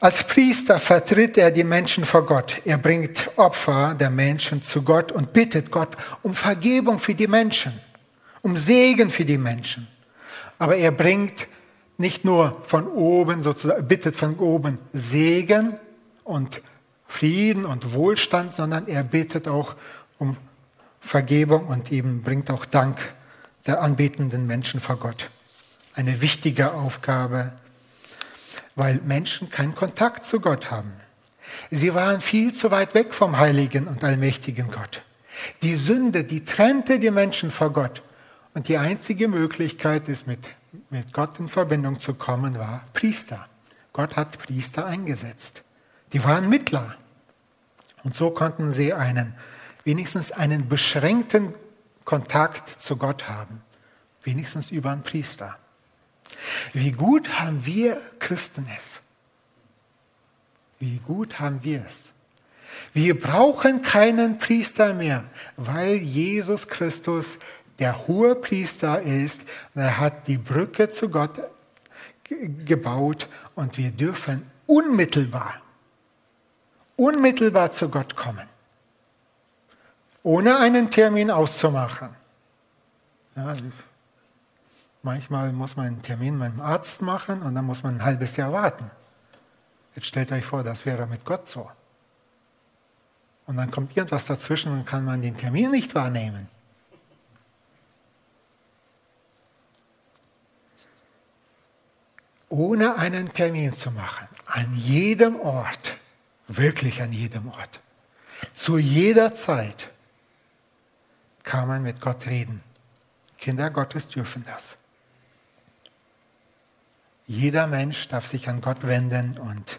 [0.00, 2.60] Als Priester vertritt er die Menschen vor Gott.
[2.64, 7.72] Er bringt Opfer der Menschen zu Gott und bittet Gott um Vergebung für die Menschen,
[8.42, 9.86] um Segen für die Menschen.
[10.58, 11.46] Aber er bringt
[11.96, 15.78] nicht nur von oben, sozusagen, bittet von oben Segen
[16.24, 16.60] und
[17.06, 19.74] Frieden und Wohlstand, sondern er bittet auch
[20.18, 20.36] um
[21.00, 22.98] Vergebung und eben bringt auch Dank
[23.66, 25.30] der anbetenden Menschen vor Gott.
[25.94, 27.52] Eine wichtige Aufgabe
[28.76, 30.92] weil Menschen keinen Kontakt zu Gott haben.
[31.70, 35.02] Sie waren viel zu weit weg vom heiligen und allmächtigen Gott.
[35.62, 38.02] Die Sünde, die trennte die Menschen vor Gott.
[38.54, 40.38] Und die einzige Möglichkeit, ist mit,
[40.90, 43.48] mit Gott in Verbindung zu kommen, war Priester.
[43.92, 45.63] Gott hat Priester eingesetzt.
[46.14, 46.96] Die waren Mittler.
[48.04, 49.34] Und so konnten sie einen,
[49.84, 51.54] wenigstens einen beschränkten
[52.04, 53.60] Kontakt zu Gott haben.
[54.22, 55.58] Wenigstens über einen Priester.
[56.72, 59.02] Wie gut haben wir Christen es?
[60.78, 62.10] Wie gut haben wir es?
[62.92, 65.24] Wir brauchen keinen Priester mehr,
[65.56, 67.38] weil Jesus Christus
[67.78, 69.42] der hohe Priester ist.
[69.74, 71.42] Er hat die Brücke zu Gott
[72.64, 75.60] gebaut und wir dürfen unmittelbar,
[76.96, 78.48] unmittelbar zu Gott kommen,
[80.22, 82.10] ohne einen Termin auszumachen.
[83.36, 83.54] Ja,
[85.04, 88.36] Manchmal muss man einen Termin mit dem Arzt machen und dann muss man ein halbes
[88.36, 88.90] Jahr warten.
[89.94, 91.70] Jetzt stellt euch vor, das wäre mit Gott so.
[93.46, 96.48] Und dann kommt irgendwas dazwischen und kann man den Termin nicht wahrnehmen.
[102.48, 105.98] Ohne einen Termin zu machen, an jedem Ort,
[106.48, 107.80] wirklich an jedem Ort,
[108.52, 109.90] zu jeder Zeit
[111.42, 112.62] kann man mit Gott reden.
[113.38, 114.76] Kinder Gottes dürfen das.
[117.26, 119.78] Jeder Mensch darf sich an Gott wenden und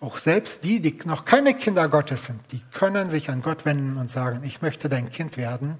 [0.00, 3.96] auch selbst die, die noch keine Kinder Gottes sind, die können sich an Gott wenden
[3.96, 5.78] und sagen, ich möchte dein Kind werden,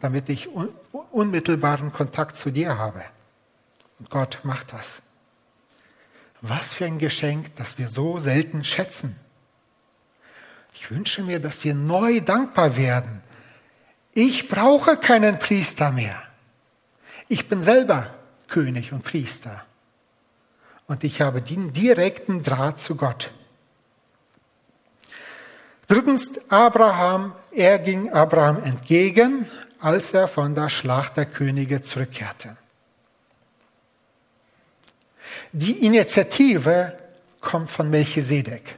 [0.00, 0.68] damit ich un
[1.12, 3.04] unmittelbaren Kontakt zu dir habe.
[3.98, 5.02] Und Gott macht das.
[6.40, 9.16] Was für ein Geschenk, das wir so selten schätzen.
[10.74, 13.22] Ich wünsche mir, dass wir neu dankbar werden.
[14.12, 16.22] Ich brauche keinen Priester mehr.
[17.28, 18.14] Ich bin selber
[18.48, 19.64] König und Priester
[20.86, 23.30] und ich habe den direkten Draht zu Gott.
[25.86, 29.46] Drittens, Abraham, er ging Abraham entgegen,
[29.78, 32.56] als er von der Schlacht der Könige zurückkehrte.
[35.52, 36.96] Die Initiative
[37.40, 38.76] kommt von Melchisedek.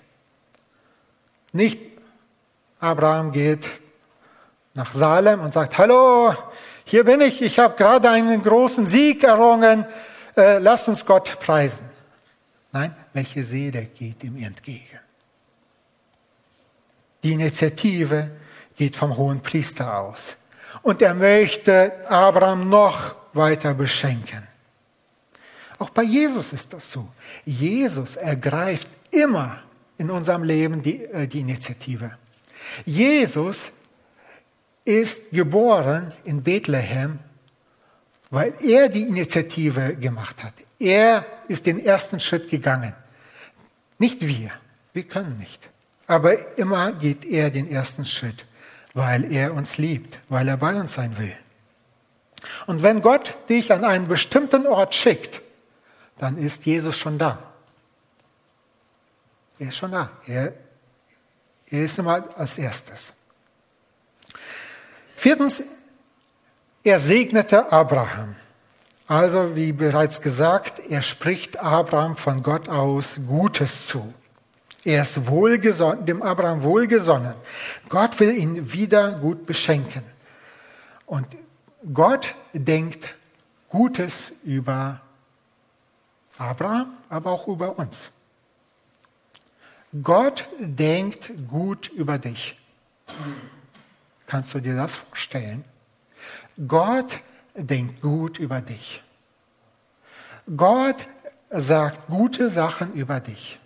[1.53, 1.79] Nicht
[2.81, 3.69] Abraham geht
[4.75, 6.35] nach Salem und sagt, hallo,
[6.85, 9.85] hier bin ich, ich habe gerade einen großen Sieg errungen,
[10.37, 11.85] äh, lasst uns Gott preisen.
[12.73, 14.99] Nein, welche Seele geht ihm entgegen?
[17.23, 18.31] Die Initiative
[18.75, 20.37] geht vom hohen Priester aus.
[20.81, 24.49] Und er möchte Abraham noch weiter beschenken.
[25.83, 27.09] Auch bei Jesus ist das so.
[27.45, 29.65] Jesus ergreift immer
[29.99, 32.13] in unserem Leben die, äh, die Initiative.
[32.87, 33.59] Jesus
[34.85, 37.19] ist geboren in Bethlehem,
[38.31, 40.55] weil er die Initiative gemacht hat.
[40.79, 42.95] Er ist den ersten Schritt gegangen.
[43.99, 44.53] Nicht wir.
[44.93, 45.69] Wir können nicht.
[46.07, 48.45] Aber immer geht er den ersten Schritt,
[48.95, 51.37] weil er uns liebt, weil er bei uns sein will.
[52.69, 55.41] Und wenn Gott dich an einen bestimmten Ort schickt,
[56.23, 57.37] dann ist Jesus schon da.
[59.59, 60.09] Er ist schon da.
[60.25, 60.53] Er,
[61.67, 63.13] er ist immer als erstes.
[65.17, 65.65] Viertens,
[66.85, 68.37] Er segnete Abraham.
[69.07, 74.15] Also, wie bereits gesagt, er spricht Abraham von Gott aus Gutes zu.
[74.85, 77.35] Er ist wohlgesonnen, dem Abraham wohlgesonnen.
[77.89, 80.03] Gott will ihn wieder gut beschenken.
[81.07, 81.27] Und
[81.93, 83.09] Gott denkt
[83.69, 85.01] Gutes über
[86.43, 88.11] Abraham, aber auch über uns.
[90.03, 92.57] Gott denkt gut über dich.
[94.27, 95.65] Kannst du dir das vorstellen?
[96.67, 97.19] Gott
[97.55, 99.03] denkt gut über dich.
[100.57, 100.97] Gott
[101.51, 103.59] sagt gute Sachen über dich.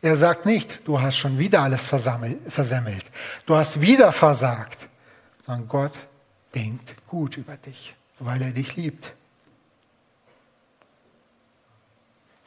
[0.00, 3.06] Er sagt nicht, du hast schon wieder alles versemmelt,
[3.44, 4.88] du hast wieder versagt,
[5.44, 5.98] sondern Gott
[6.54, 9.15] denkt gut über dich, weil er dich liebt.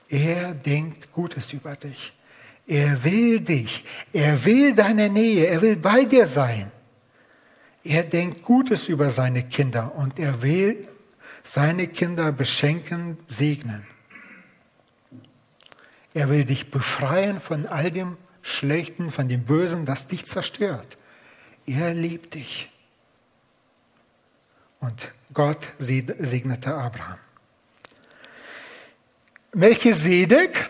[0.10, 2.14] Er denkt Gutes über dich.
[2.66, 3.84] Er will dich.
[4.12, 5.45] Er will deine Nähe.
[5.45, 6.72] Er will bei dir sein.
[7.84, 10.88] Er denkt Gutes über seine Kinder und er will
[11.43, 13.86] seine Kinder beschenken, segnen.
[16.14, 20.97] Er will dich befreien von all dem Schlechten, von dem Bösen, das dich zerstört.
[21.66, 22.70] Er liebt dich.
[24.80, 27.20] Und Gott segnete Abraham.
[29.54, 30.70] Melchisedek,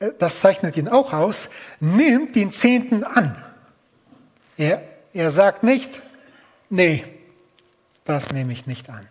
[0.00, 1.48] äh, das zeichnet ihn auch aus,
[1.80, 3.36] nimmt den Zehnten an.
[4.56, 4.82] Er,
[5.12, 6.00] er sagt nicht,
[6.70, 7.04] nee,
[8.04, 9.06] das nehme ich nicht an.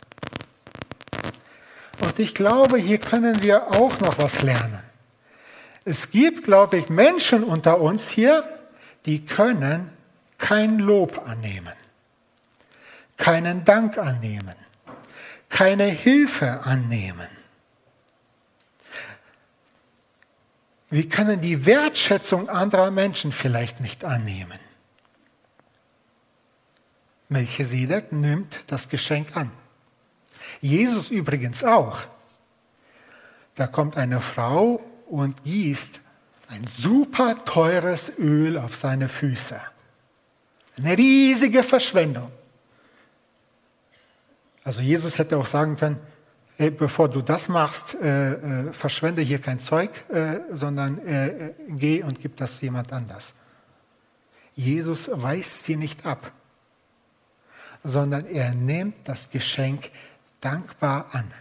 [2.02, 4.82] Und ich glaube, hier können wir auch noch was lernen.
[5.86, 8.44] Es gibt, glaube ich, Menschen unter uns hier,
[9.06, 9.89] die können
[10.38, 11.74] kein Lob annehmen,
[13.18, 14.56] keinen Dank annehmen,
[15.50, 17.41] keine Hilfe annehmen.
[20.92, 24.60] Wir können die Wertschätzung anderer Menschen vielleicht nicht annehmen.
[27.30, 29.52] Melchisedek nimmt das Geschenk an.
[30.60, 32.00] Jesus übrigens auch.
[33.56, 36.02] Da kommt eine Frau und gießt
[36.50, 39.62] ein super teures Öl auf seine Füße.
[40.78, 42.30] Eine riesige Verschwendung.
[44.66, 46.00] Also Jesus hätte auch sagen können,
[46.62, 51.53] hey, bevor du das machst, äh, äh, verschwende hier kein Zeug, äh, sondern äh, äh,
[51.70, 53.34] geh und gib das jemand anders.
[54.53, 56.32] Jesus weist sie nicht ab,
[57.84, 59.89] sondern er nimmt das Geschenk
[60.39, 61.34] dankbar an.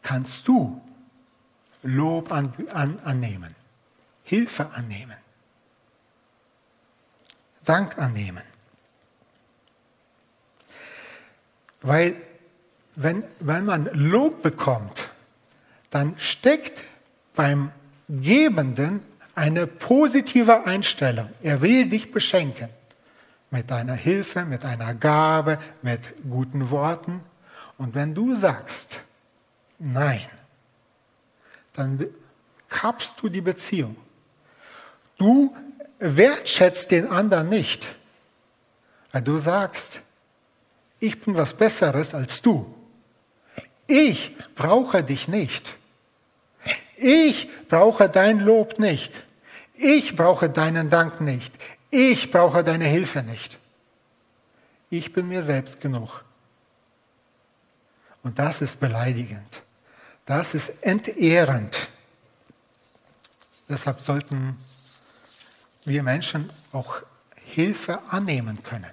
[0.00, 0.80] Kannst du
[1.82, 3.54] Lob an, an, annehmen,
[4.22, 5.18] Hilfe annehmen,
[7.62, 8.44] Dank annehmen?
[11.82, 12.16] Weil
[13.00, 15.08] wenn, wenn man Lob bekommt,
[15.90, 16.82] dann steckt
[17.36, 17.70] beim
[18.08, 19.00] Gebenden
[19.36, 21.28] eine positive Einstellung.
[21.40, 22.68] Er will dich beschenken
[23.52, 27.20] mit deiner Hilfe, mit einer Gabe, mit guten Worten.
[27.78, 28.98] Und wenn du sagst,
[29.78, 30.26] nein,
[31.74, 32.04] dann
[32.68, 33.96] kappst du die Beziehung.
[35.18, 35.56] Du
[36.00, 37.86] wertschätzt den anderen nicht,
[39.12, 40.00] weil du sagst,
[40.98, 42.74] ich bin was Besseres als du.
[43.88, 45.74] Ich brauche dich nicht.
[46.96, 49.22] Ich brauche dein Lob nicht.
[49.74, 51.52] Ich brauche deinen Dank nicht.
[51.90, 53.56] Ich brauche deine Hilfe nicht.
[54.90, 56.22] Ich bin mir selbst genug.
[58.22, 59.62] Und das ist beleidigend.
[60.26, 61.88] Das ist entehrend.
[63.70, 64.58] Deshalb sollten
[65.86, 67.00] wir Menschen auch
[67.36, 68.90] Hilfe annehmen können.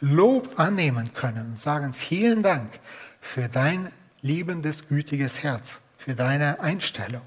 [0.00, 2.78] Lob annehmen können und sagen, vielen Dank
[3.26, 7.22] für dein liebendes, gütiges Herz, für deine Einstellung.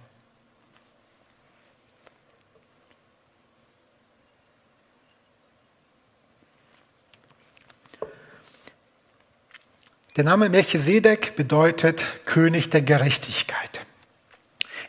[10.16, 13.80] Der Name Melchisedek bedeutet König der Gerechtigkeit.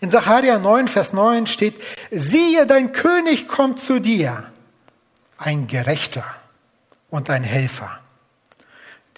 [0.01, 1.75] In Sacharja 9, Vers 9 steht,
[2.11, 4.51] siehe, dein König kommt zu dir,
[5.37, 6.25] ein Gerechter
[7.11, 8.01] und ein Helfer.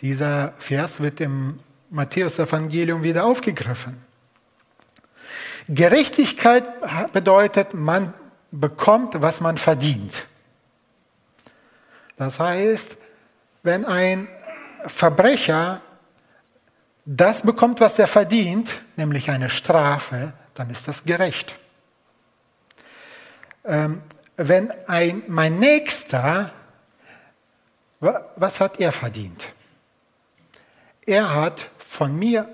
[0.01, 1.61] Dieser Vers wird im
[1.93, 4.03] Matthäus-Evangelium wieder aufgegriffen.
[5.69, 6.65] Gerechtigkeit
[7.13, 8.15] bedeutet, man
[8.51, 10.25] bekommt, was man verdient.
[12.17, 12.97] Das heißt,
[13.63, 14.29] wenn ein
[14.87, 15.81] Verbrecher
[17.05, 21.59] das bekommt, was er verdient, nämlich eine Strafe, dann ist das gerecht.
[23.65, 24.03] Ähm,
[24.37, 26.53] wenn ein, mein Nächster,
[28.01, 29.47] was hat er verdient?
[31.07, 32.49] Er hat von mir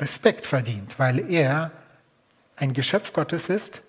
[0.00, 1.70] Respekt verdient, weil er
[2.56, 3.82] ein Geschöpf Gottes ist,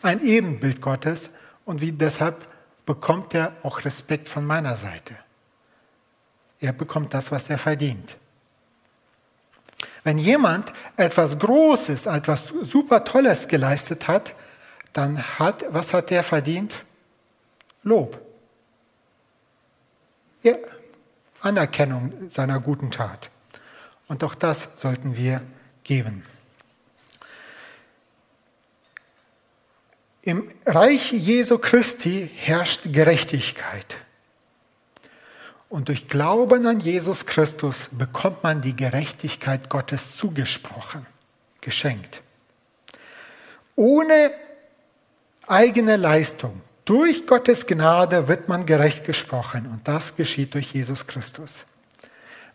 [0.00, 1.30] ein Ebenbild Gottes
[1.64, 2.46] und wie deshalb
[2.86, 5.16] bekommt er auch Respekt von meiner Seite.
[6.60, 8.16] Er bekommt das, was er verdient.
[10.04, 14.34] Wenn jemand etwas Großes, etwas super Tolles geleistet hat,
[14.92, 16.84] dann hat, was hat der verdient?
[17.82, 18.20] Lob.
[20.44, 20.54] Ja,
[21.40, 23.30] Anerkennung seiner guten Tat.
[24.08, 25.42] Und auch das sollten wir
[25.84, 26.24] geben.
[30.22, 33.96] Im Reich Jesu Christi herrscht Gerechtigkeit.
[35.70, 41.06] Und durch Glauben an Jesus Christus bekommt man die Gerechtigkeit Gottes zugesprochen,
[41.60, 42.22] geschenkt.
[43.76, 44.32] Ohne
[45.46, 51.64] eigene Leistung, durch Gottes Gnade wird man gerecht gesprochen und das geschieht durch Jesus Christus.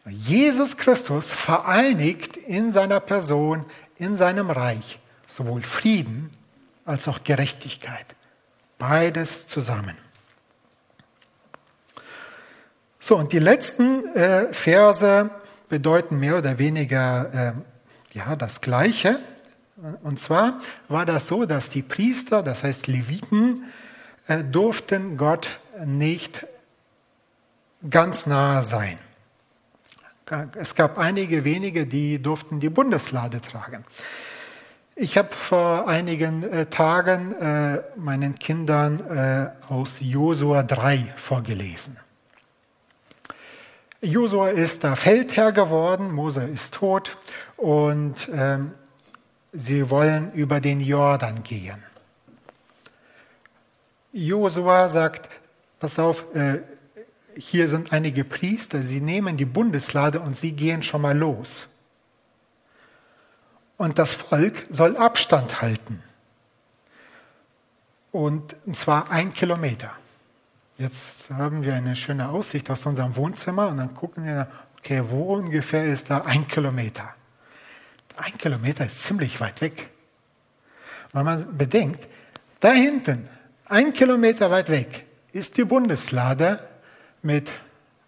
[0.10, 3.66] Jesus Christus vereinigt in seiner Person,
[3.98, 6.30] in seinem Reich sowohl Frieden
[6.86, 8.06] als auch Gerechtigkeit.
[8.78, 9.98] Beides zusammen.
[13.00, 15.30] So, und die letzten äh, Verse
[15.70, 17.54] bedeuten mehr oder weniger
[18.14, 19.20] äh, ja, das Gleiche.
[20.04, 23.66] Und zwar war das so, dass die Priester, das heißt Leviten,
[24.28, 26.46] äh, durften Gott nicht
[27.90, 28.98] ganz nahe sein.
[30.56, 33.86] Es gab einige wenige, die durften die Bundeslade tragen.
[34.96, 41.98] Ich habe vor einigen äh, Tagen äh, meinen Kindern äh, aus Josua 3 vorgelesen.
[44.02, 47.16] Josua ist da Feldherr geworden, Mose ist tot
[47.58, 48.74] und ähm,
[49.52, 51.82] sie wollen über den Jordan gehen.
[54.12, 55.30] Josua sagt,
[55.80, 56.26] pass auf,
[57.38, 61.68] hier sind einige Priester, sie nehmen die Bundeslade und sie gehen schon mal los.
[63.78, 66.02] Und das Volk soll Abstand halten.
[68.12, 69.92] Und zwar ein Kilometer.
[70.78, 74.48] Jetzt haben wir eine schöne Aussicht aus unserem Wohnzimmer und dann gucken wir,
[74.80, 77.14] okay, wo ungefähr ist da ein Kilometer?
[78.16, 79.90] Ein Kilometer ist ziemlich weit weg.
[81.12, 82.08] Wenn man bedenkt,
[82.60, 83.28] da hinten,
[83.66, 86.60] ein Kilometer weit weg, ist die Bundeslade
[87.24, 87.52] mit,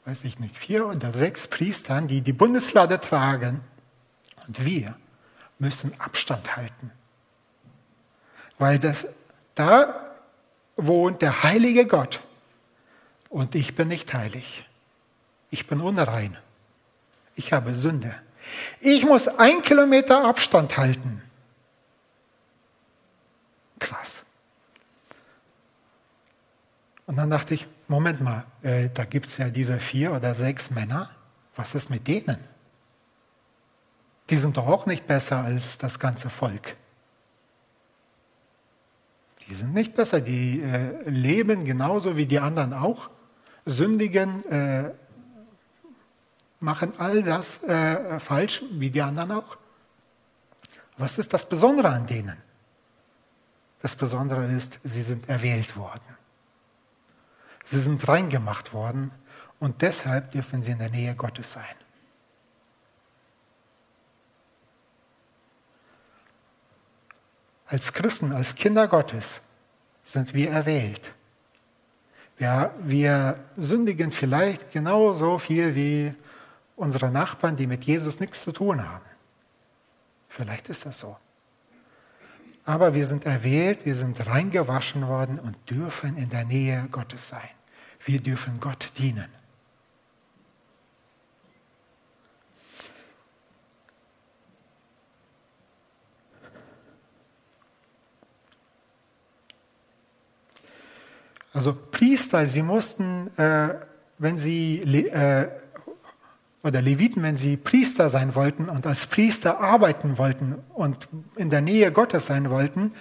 [0.05, 3.61] weiß ich nicht, vier oder sechs Priestern, die die Bundeslade tragen.
[4.47, 4.95] Und wir
[5.57, 6.91] müssen Abstand halten.
[8.57, 9.07] Weil das,
[9.55, 10.15] da
[10.75, 12.19] wohnt der heilige Gott.
[13.29, 14.65] Und ich bin nicht heilig.
[15.49, 16.37] Ich bin unrein.
[17.35, 18.15] Ich habe Sünde.
[18.79, 21.21] Ich muss ein Kilometer Abstand halten.
[23.79, 24.23] Krass.
[27.07, 30.71] Und dann dachte ich, Moment mal, äh, da gibt es ja diese vier oder sechs
[30.71, 31.11] Männer.
[31.55, 32.39] Was ist mit denen?
[34.29, 36.75] Die sind doch auch nicht besser als das ganze Volk.
[39.47, 43.09] Die sind nicht besser, die äh, leben genauso wie die anderen auch
[43.65, 44.91] sündigen, äh,
[46.59, 49.57] machen all das äh, falsch, wie die anderen auch.
[50.97, 52.37] Was ist das Besondere an denen?
[53.81, 56.14] Das Besondere ist, sie sind erwählt worden.
[57.65, 59.11] Sie sind reingemacht worden
[59.59, 61.63] und deshalb dürfen sie in der Nähe Gottes sein.
[67.67, 69.41] Als Christen, als Kinder Gottes
[70.03, 71.11] sind wir erwählt.
[72.37, 76.13] Ja, wir sündigen vielleicht genauso viel wie
[76.75, 79.05] unsere Nachbarn, die mit Jesus nichts zu tun haben.
[80.29, 81.17] Vielleicht ist das so.
[82.65, 87.49] Aber wir sind erwählt, wir sind reingewaschen worden und dürfen in der Nähe Gottes sein.
[88.03, 89.29] Wir dürfen Gott dienen.
[101.53, 103.75] Also Priester, sie mussten, äh,
[104.17, 105.47] wenn sie, äh,
[106.65, 111.61] oder Leviten, wenn sie Priester sein wollten und als Priester arbeiten wollten und in der
[111.61, 112.93] Nähe Gottes sein wollten,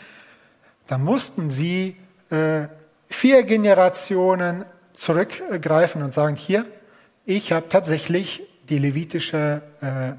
[0.86, 1.96] dann mussten sie
[2.28, 2.68] äh,
[3.08, 6.66] vier Generationen zurückgreifen und sagen, hier,
[7.24, 10.12] ich habe tatsächlich die levitische äh,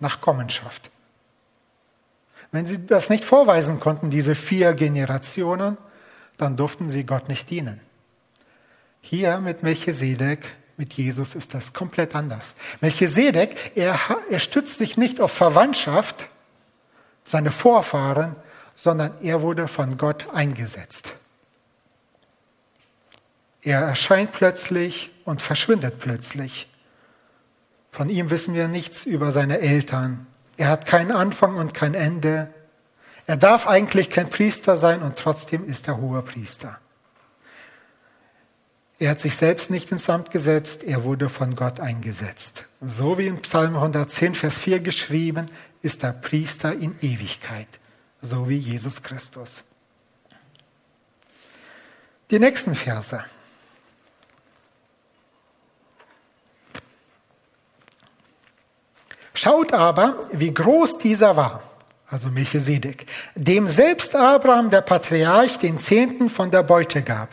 [0.00, 0.90] Nachkommenschaft.
[2.50, 5.78] Wenn sie das nicht vorweisen konnten, diese vier Generationen,
[6.38, 7.80] dann durften sie Gott nicht dienen.
[9.00, 12.54] Hier mit Melchisedek, mit Jesus ist das komplett anders.
[12.80, 14.00] Melchisedek, er,
[14.30, 16.26] er stützt sich nicht auf Verwandtschaft,
[17.22, 18.34] seine Vorfahren,
[18.76, 21.12] sondern er wurde von Gott eingesetzt.
[23.60, 26.66] Er erscheint plötzlich und verschwindet plötzlich.
[27.92, 30.26] Von ihm wissen wir nichts über seine Eltern.
[30.56, 32.48] Er hat keinen Anfang und kein Ende.
[33.26, 36.78] Er darf eigentlich kein Priester sein und trotzdem ist er hoher Priester.
[39.00, 42.66] Er hat sich selbst nicht ins Amt gesetzt, er wurde von Gott eingesetzt.
[42.82, 45.46] So wie in Psalm 110, Vers 4 geschrieben,
[45.80, 47.66] ist er Priester in Ewigkeit,
[48.20, 49.64] so wie Jesus Christus.
[52.30, 53.24] Die nächsten Verse.
[59.32, 61.62] Schaut aber, wie groß dieser war,
[62.06, 67.30] also Melchisedek, dem selbst Abraham, der Patriarch, den Zehnten von der Beute gab.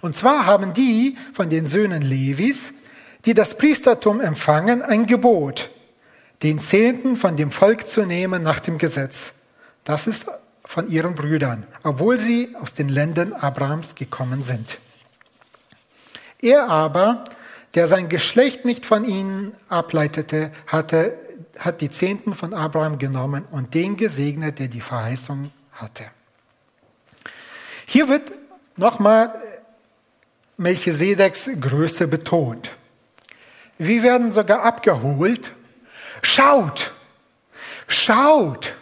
[0.00, 2.72] Und zwar haben die von den Söhnen Levis,
[3.24, 5.70] die das Priestertum empfangen, ein Gebot,
[6.42, 9.32] den Zehnten von dem Volk zu nehmen nach dem Gesetz.
[9.84, 10.26] Das ist
[10.64, 14.78] von ihren Brüdern, obwohl sie aus den Ländern Abrahams gekommen sind.
[16.40, 17.24] Er aber,
[17.74, 21.18] der sein Geschlecht nicht von ihnen ableitete, hatte,
[21.58, 26.04] hat die Zehnten von Abraham genommen und den gesegnet, der die Verheißung hatte.
[27.86, 28.32] Hier wird
[28.76, 29.34] nochmal
[30.56, 32.70] Melchisedeks Größe betont.
[33.78, 35.50] Wir werden sogar abgeholt.
[36.22, 36.92] Schaut,
[37.88, 38.74] schaut.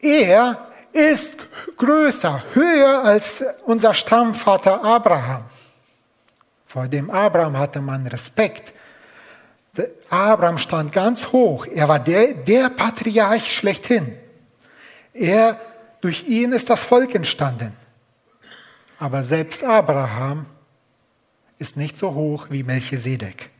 [0.00, 1.34] Er ist
[1.76, 5.44] größer, höher als unser Stammvater Abraham.
[6.66, 8.72] Vor dem Abraham hatte man Respekt.
[10.08, 11.66] Abraham stand ganz hoch.
[11.66, 14.16] Er war der, der Patriarch schlechthin.
[15.12, 15.60] Er,
[16.00, 17.76] durch ihn ist das Volk entstanden.
[18.98, 20.46] Aber selbst Abraham
[21.58, 23.50] ist nicht so hoch wie Melchisedek.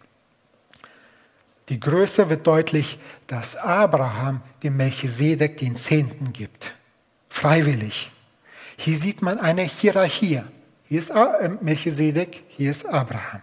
[1.68, 6.72] Die Größe wird deutlich, dass Abraham dem Melchisedek den Zehnten gibt.
[7.28, 8.12] Freiwillig.
[8.76, 10.43] Hier sieht man eine Hierarchie.
[10.89, 13.43] Hier ist äh, Melchisedek, hier ist Abraham.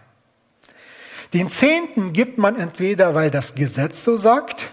[1.34, 4.70] Den Zehnten gibt man entweder, weil das Gesetz so sagt,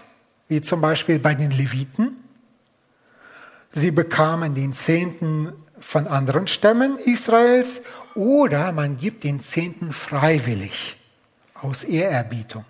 [0.48, 2.16] wie zum Beispiel bei den Leviten.
[3.72, 5.52] Sie bekamen den Zehnten
[5.82, 7.82] von anderen Stämmen Israels
[8.14, 10.96] oder man gibt den Zehnten freiwillig
[11.54, 12.64] aus Ehrerbietung,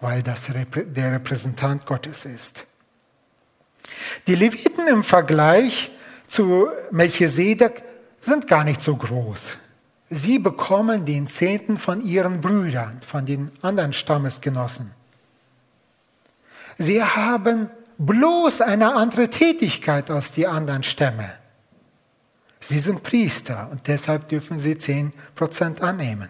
[0.00, 2.64] weil das der Repräsentant Gottes ist.
[4.26, 5.90] Die Leviten im Vergleich
[6.28, 7.82] zu Melchisedek
[8.20, 9.40] sind gar nicht so groß.
[10.10, 14.92] Sie bekommen den Zehnten von ihren Brüdern, von den anderen Stammesgenossen.
[16.78, 21.32] Sie haben bloß eine andere Tätigkeit als die anderen Stämme.
[22.68, 26.28] Sie sind Priester und deshalb dürfen sie 10% annehmen.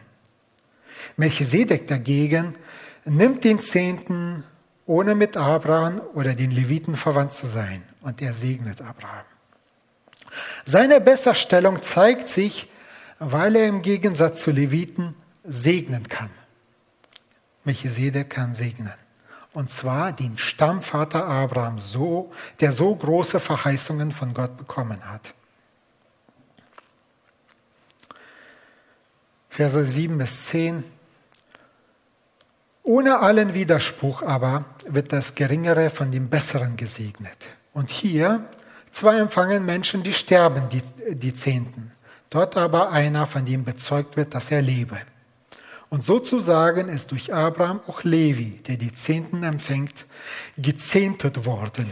[1.17, 2.55] Melchisedek dagegen
[3.07, 4.45] nimmt den Zehnten,
[4.85, 9.25] ohne mit Abraham oder den Leviten verwandt zu sein, und er segnet Abraham.
[10.67, 12.69] Seine Besserstellung zeigt sich,
[13.19, 16.29] weil er im Gegensatz zu Leviten segnen kann.
[17.65, 18.93] Melchisedek kann segnen.
[19.55, 22.31] Und zwar den Stammvater Abraham, so,
[22.61, 25.33] der so große Verheißungen von Gott bekommen hat.
[29.57, 30.85] Verse 7 bis 10.
[32.83, 37.39] Ohne allen Widerspruch aber wird das Geringere von dem Besseren gesegnet.
[37.73, 38.45] Und hier
[38.93, 40.83] zwei empfangen Menschen, die sterben, die,
[41.15, 41.93] die Zehnten.
[42.29, 44.99] Dort aber einer, von dem bezeugt wird, dass er lebe.
[45.89, 50.05] Und sozusagen ist durch Abraham auch Levi, der die Zehnten empfängt,
[50.59, 51.89] gezehntet worden.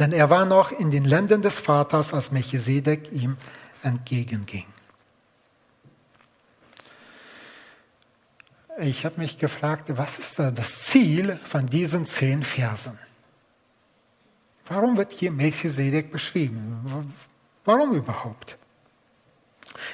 [0.00, 3.36] Denn er war noch in den Ländern des Vaters, als Melchisedek ihm
[3.84, 4.66] entgegenging.
[8.80, 12.98] Ich habe mich gefragt, was ist das Ziel von diesen zehn Versen?
[14.66, 17.12] Warum wird hier Melchisedek beschrieben?
[17.64, 18.56] Warum überhaupt?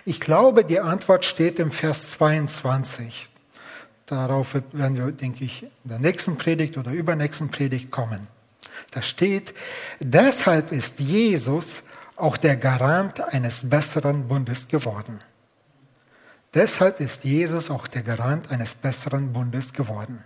[0.04, 3.28] Ich glaube, die Antwort steht im Vers 22.
[4.06, 8.26] Darauf werden wir, denke ich, in der nächsten Predigt oder übernächsten Predigt kommen.
[8.90, 9.54] Da steht,
[10.00, 11.82] deshalb ist Jesus
[12.16, 15.20] auch der Garant eines besseren Bundes geworden.
[16.54, 20.22] Deshalb ist Jesus auch der Garant eines besseren Bundes geworden.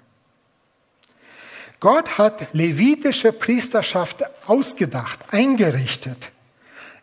[1.81, 6.31] Gott hat levitische Priesterschaft ausgedacht, eingerichtet.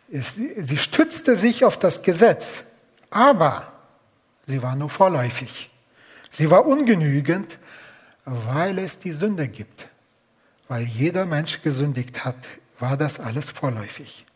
[0.08, 2.62] Sie stützte sich auf das Gesetz,
[3.10, 3.72] aber
[4.46, 5.70] sie war nur vorläufig.
[6.30, 7.58] Sie war ungenügend,
[8.24, 9.88] weil es die Sünde gibt.
[10.68, 12.36] Weil jeder Mensch gesündigt hat,
[12.78, 14.26] war das alles vorläufig.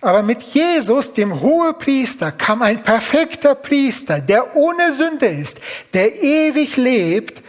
[0.00, 5.60] Aber mit Jesus, dem Hohepriester, kam ein perfekter Priester, der ohne Sünde ist,
[5.92, 7.42] der ewig lebt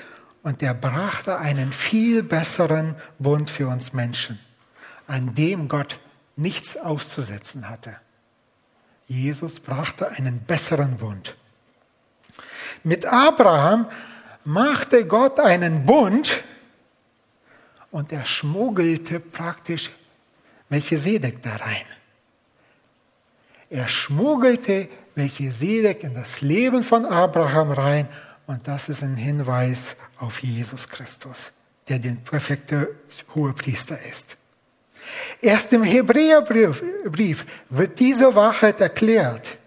[0.44, 4.40] und der brachte einen viel besseren Bund für uns Menschen,
[5.08, 6.00] an dem Gott
[6.36, 7.96] nichts auszusetzen hatte.
[9.08, 11.36] Jesus brachte einen besseren Bund.
[12.84, 13.86] Mit Abraham
[14.44, 16.42] machte Gott einen Bund
[17.92, 19.92] und er schmuggelte praktisch
[20.70, 21.86] Melchisedek da rein.
[23.72, 28.10] Er schmuggelte Melchisedek in das Leben von Abraham rein
[28.46, 31.52] und das ist ein Hinweis auf Jesus Christus,
[31.88, 32.90] der der perfekte
[33.34, 34.36] Hohepriester ist.
[35.42, 39.58] Erst im Hebräerbrief wird diese Wahrheit erklärt.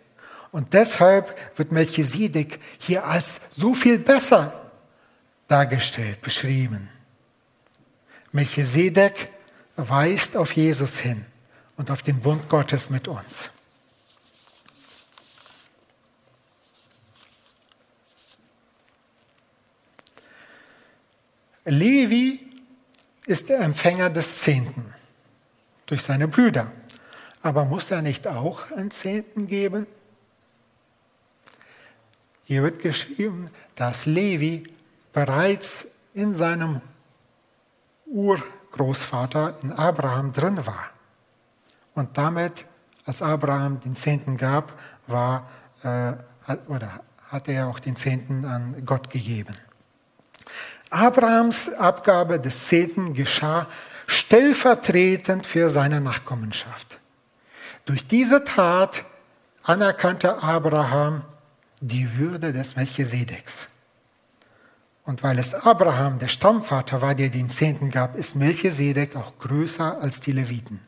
[0.52, 4.70] Und deshalb wird Melchisedek hier als so viel besser
[5.48, 6.90] dargestellt, beschrieben.
[8.32, 9.30] Melchisedek
[9.76, 11.24] weist auf Jesus hin
[11.78, 13.50] und auf den Bund Gottes mit uns.
[21.64, 22.40] Levi
[23.26, 24.92] ist der Empfänger des Zehnten
[25.86, 26.70] durch seine Brüder.
[27.42, 29.86] Aber muss er nicht auch einen Zehnten geben?
[32.44, 34.64] Hier wird geschrieben, dass Levi
[35.12, 36.80] bereits in seinem
[38.06, 40.90] Urgroßvater in Abraham drin war.
[41.94, 42.66] Und damit,
[43.06, 45.48] als Abraham den Zehnten gab, war,
[45.82, 46.12] äh,
[46.68, 49.56] oder hat er auch den Zehnten an Gott gegeben.
[50.94, 53.66] Abrahams Abgabe des Zehnten geschah
[54.06, 57.00] stellvertretend für seine Nachkommenschaft.
[57.84, 59.04] Durch diese Tat
[59.64, 61.22] anerkannte Abraham
[61.80, 63.66] die Würde des Melchisedeks.
[65.04, 70.00] Und weil es Abraham, der Stammvater war, der den Zehnten gab, ist Melchisedek auch größer
[70.00, 70.80] als die Leviten.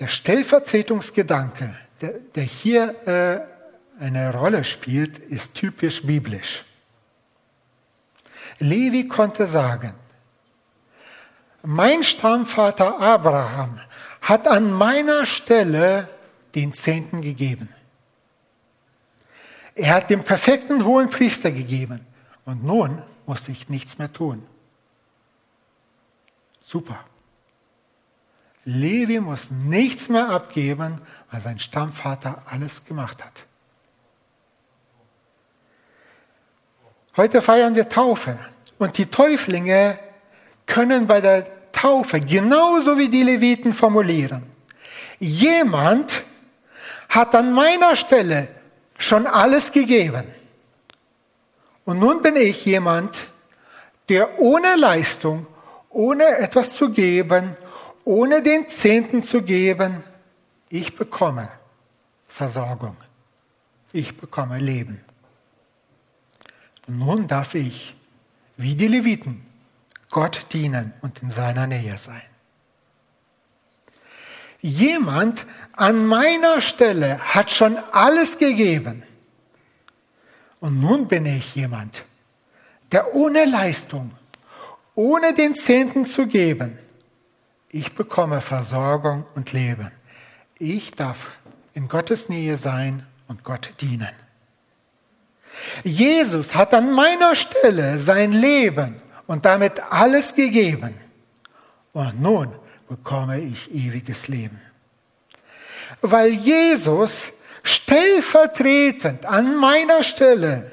[0.00, 6.64] Der Stellvertretungsgedanke, der, der hier äh, eine Rolle spielt, ist typisch biblisch.
[8.60, 9.94] Levi konnte sagen,
[11.62, 13.80] mein Stammvater Abraham
[14.22, 16.08] hat an meiner Stelle
[16.54, 17.68] den Zehnten gegeben.
[19.74, 22.06] Er hat den perfekten hohen Priester gegeben.
[22.44, 24.46] Und nun muss ich nichts mehr tun.
[26.60, 27.04] Super.
[28.64, 31.00] Levi muss nichts mehr abgeben,
[31.30, 33.44] weil sein Stammvater alles gemacht hat.
[37.16, 38.38] Heute feiern wir Taufe
[38.80, 39.98] und die Täuflinge
[40.66, 44.42] können bei der Taufe genauso wie die Leviten formulieren.
[45.18, 46.22] Jemand
[47.10, 48.48] hat an meiner Stelle
[48.96, 50.24] schon alles gegeben.
[51.84, 53.18] Und nun bin ich jemand,
[54.08, 55.46] der ohne Leistung,
[55.90, 57.56] ohne etwas zu geben,
[58.04, 60.02] ohne den Zehnten zu geben,
[60.70, 61.50] ich bekomme
[62.28, 62.96] Versorgung.
[63.92, 65.04] Ich bekomme Leben.
[66.86, 67.94] Nun darf ich,
[68.60, 69.46] wie die Leviten,
[70.10, 72.22] Gott dienen und in seiner Nähe sein.
[74.60, 79.02] Jemand an meiner Stelle hat schon alles gegeben.
[80.60, 82.04] Und nun bin ich jemand,
[82.92, 84.10] der ohne Leistung,
[84.94, 86.78] ohne den Zehnten zu geben,
[87.70, 89.92] ich bekomme Versorgung und Leben.
[90.58, 91.30] Ich darf
[91.72, 94.10] in Gottes Nähe sein und Gott dienen.
[95.84, 100.94] Jesus hat an meiner Stelle sein Leben und damit alles gegeben.
[101.92, 102.52] Und nun
[102.88, 104.60] bekomme ich ewiges Leben.
[106.00, 107.32] Weil Jesus
[107.62, 110.72] stellvertretend an meiner Stelle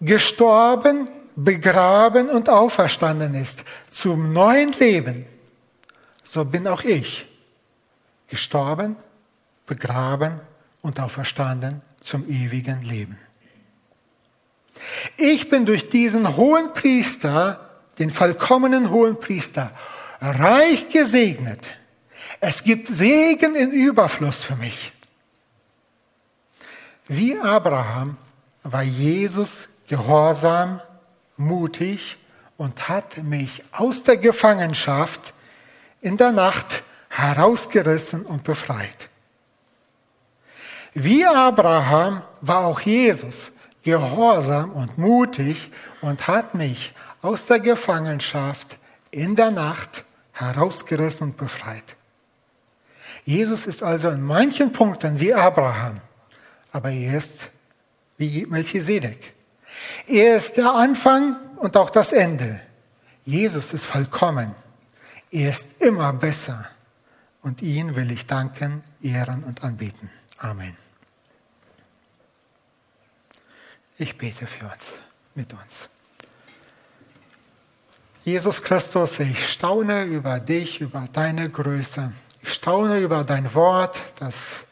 [0.00, 5.26] gestorben, begraben und auferstanden ist zum neuen Leben,
[6.24, 7.26] so bin auch ich
[8.28, 8.96] gestorben,
[9.66, 10.40] begraben
[10.82, 13.18] und auferstanden zum ewigen Leben.
[15.16, 17.68] Ich bin durch diesen hohen Priester,
[17.98, 19.72] den vollkommenen hohen Priester,
[20.20, 21.70] reich gesegnet.
[22.40, 24.92] Es gibt Segen in Überfluss für mich.
[27.08, 28.16] Wie Abraham
[28.62, 30.80] war Jesus gehorsam,
[31.36, 32.16] mutig
[32.56, 35.34] und hat mich aus der Gefangenschaft
[36.00, 39.08] in der Nacht herausgerissen und befreit.
[40.94, 43.50] Wie Abraham war auch Jesus
[43.82, 45.70] gehorsam und mutig
[46.00, 48.78] und hat mich aus der Gefangenschaft
[49.10, 51.96] in der Nacht herausgerissen und befreit.
[53.24, 56.00] Jesus ist also in manchen Punkten wie Abraham,
[56.72, 57.50] aber er ist
[58.16, 59.34] wie Melchisedek.
[60.06, 62.60] Er ist der Anfang und auch das Ende.
[63.24, 64.54] Jesus ist vollkommen.
[65.30, 66.66] Er ist immer besser.
[67.42, 70.10] Und ihn will ich danken, ehren und anbeten.
[70.38, 70.76] Amen.
[74.00, 74.92] Ich bete für uns,
[75.34, 75.90] mit uns.
[78.24, 82.10] Jesus Christus, ich staune über dich, über deine Größe.
[82.40, 84.64] Ich staune über dein Wort, das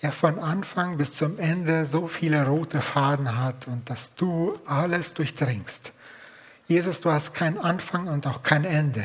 [0.00, 5.12] ja von Anfang bis zum Ende so viele rote Faden hat und dass du alles
[5.12, 5.92] durchdringst.
[6.66, 9.04] Jesus, du hast keinen Anfang und auch kein Ende.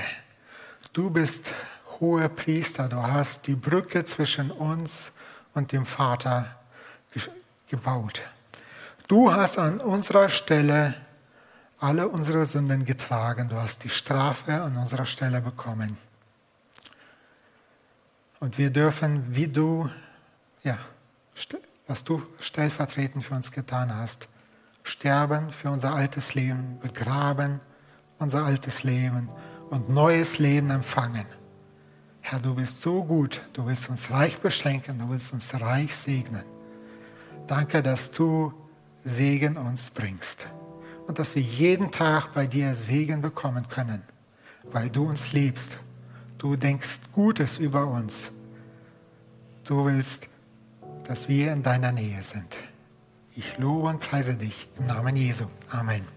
[0.93, 1.53] Du bist
[1.99, 5.11] hohe Priester, du hast die Brücke zwischen uns
[5.53, 6.55] und dem Vater
[7.67, 8.21] gebaut.
[9.08, 10.95] Du hast an unserer Stelle
[11.80, 13.47] alle unsere Sünden getragen.
[13.47, 15.97] Du hast die Strafe an unserer Stelle bekommen.
[18.39, 19.89] Und wir dürfen, wie du,
[20.64, 20.78] ja,
[21.88, 24.28] was du stellvertretend für uns getan hast,
[24.84, 27.62] sterben für unser altes Leben, begraben
[28.20, 29.30] unser altes Leben
[29.70, 31.26] und neues Leben empfangen.
[32.22, 36.43] Herr, du bist so gut, du willst uns reich beschenken, du willst uns reich segnen.
[37.47, 38.53] Danke, dass du
[39.08, 40.47] Segen uns bringst
[41.08, 44.03] und dass wir jeden Tag bei dir Segen bekommen können,
[44.64, 45.78] weil du uns liebst.
[46.38, 48.30] Du denkst Gutes über uns.
[49.64, 50.28] Du willst,
[51.08, 52.55] dass wir in deiner Nähe sind.
[53.36, 55.45] Ich lobe und preise dich im Namen Jesu.
[55.70, 56.16] Amen.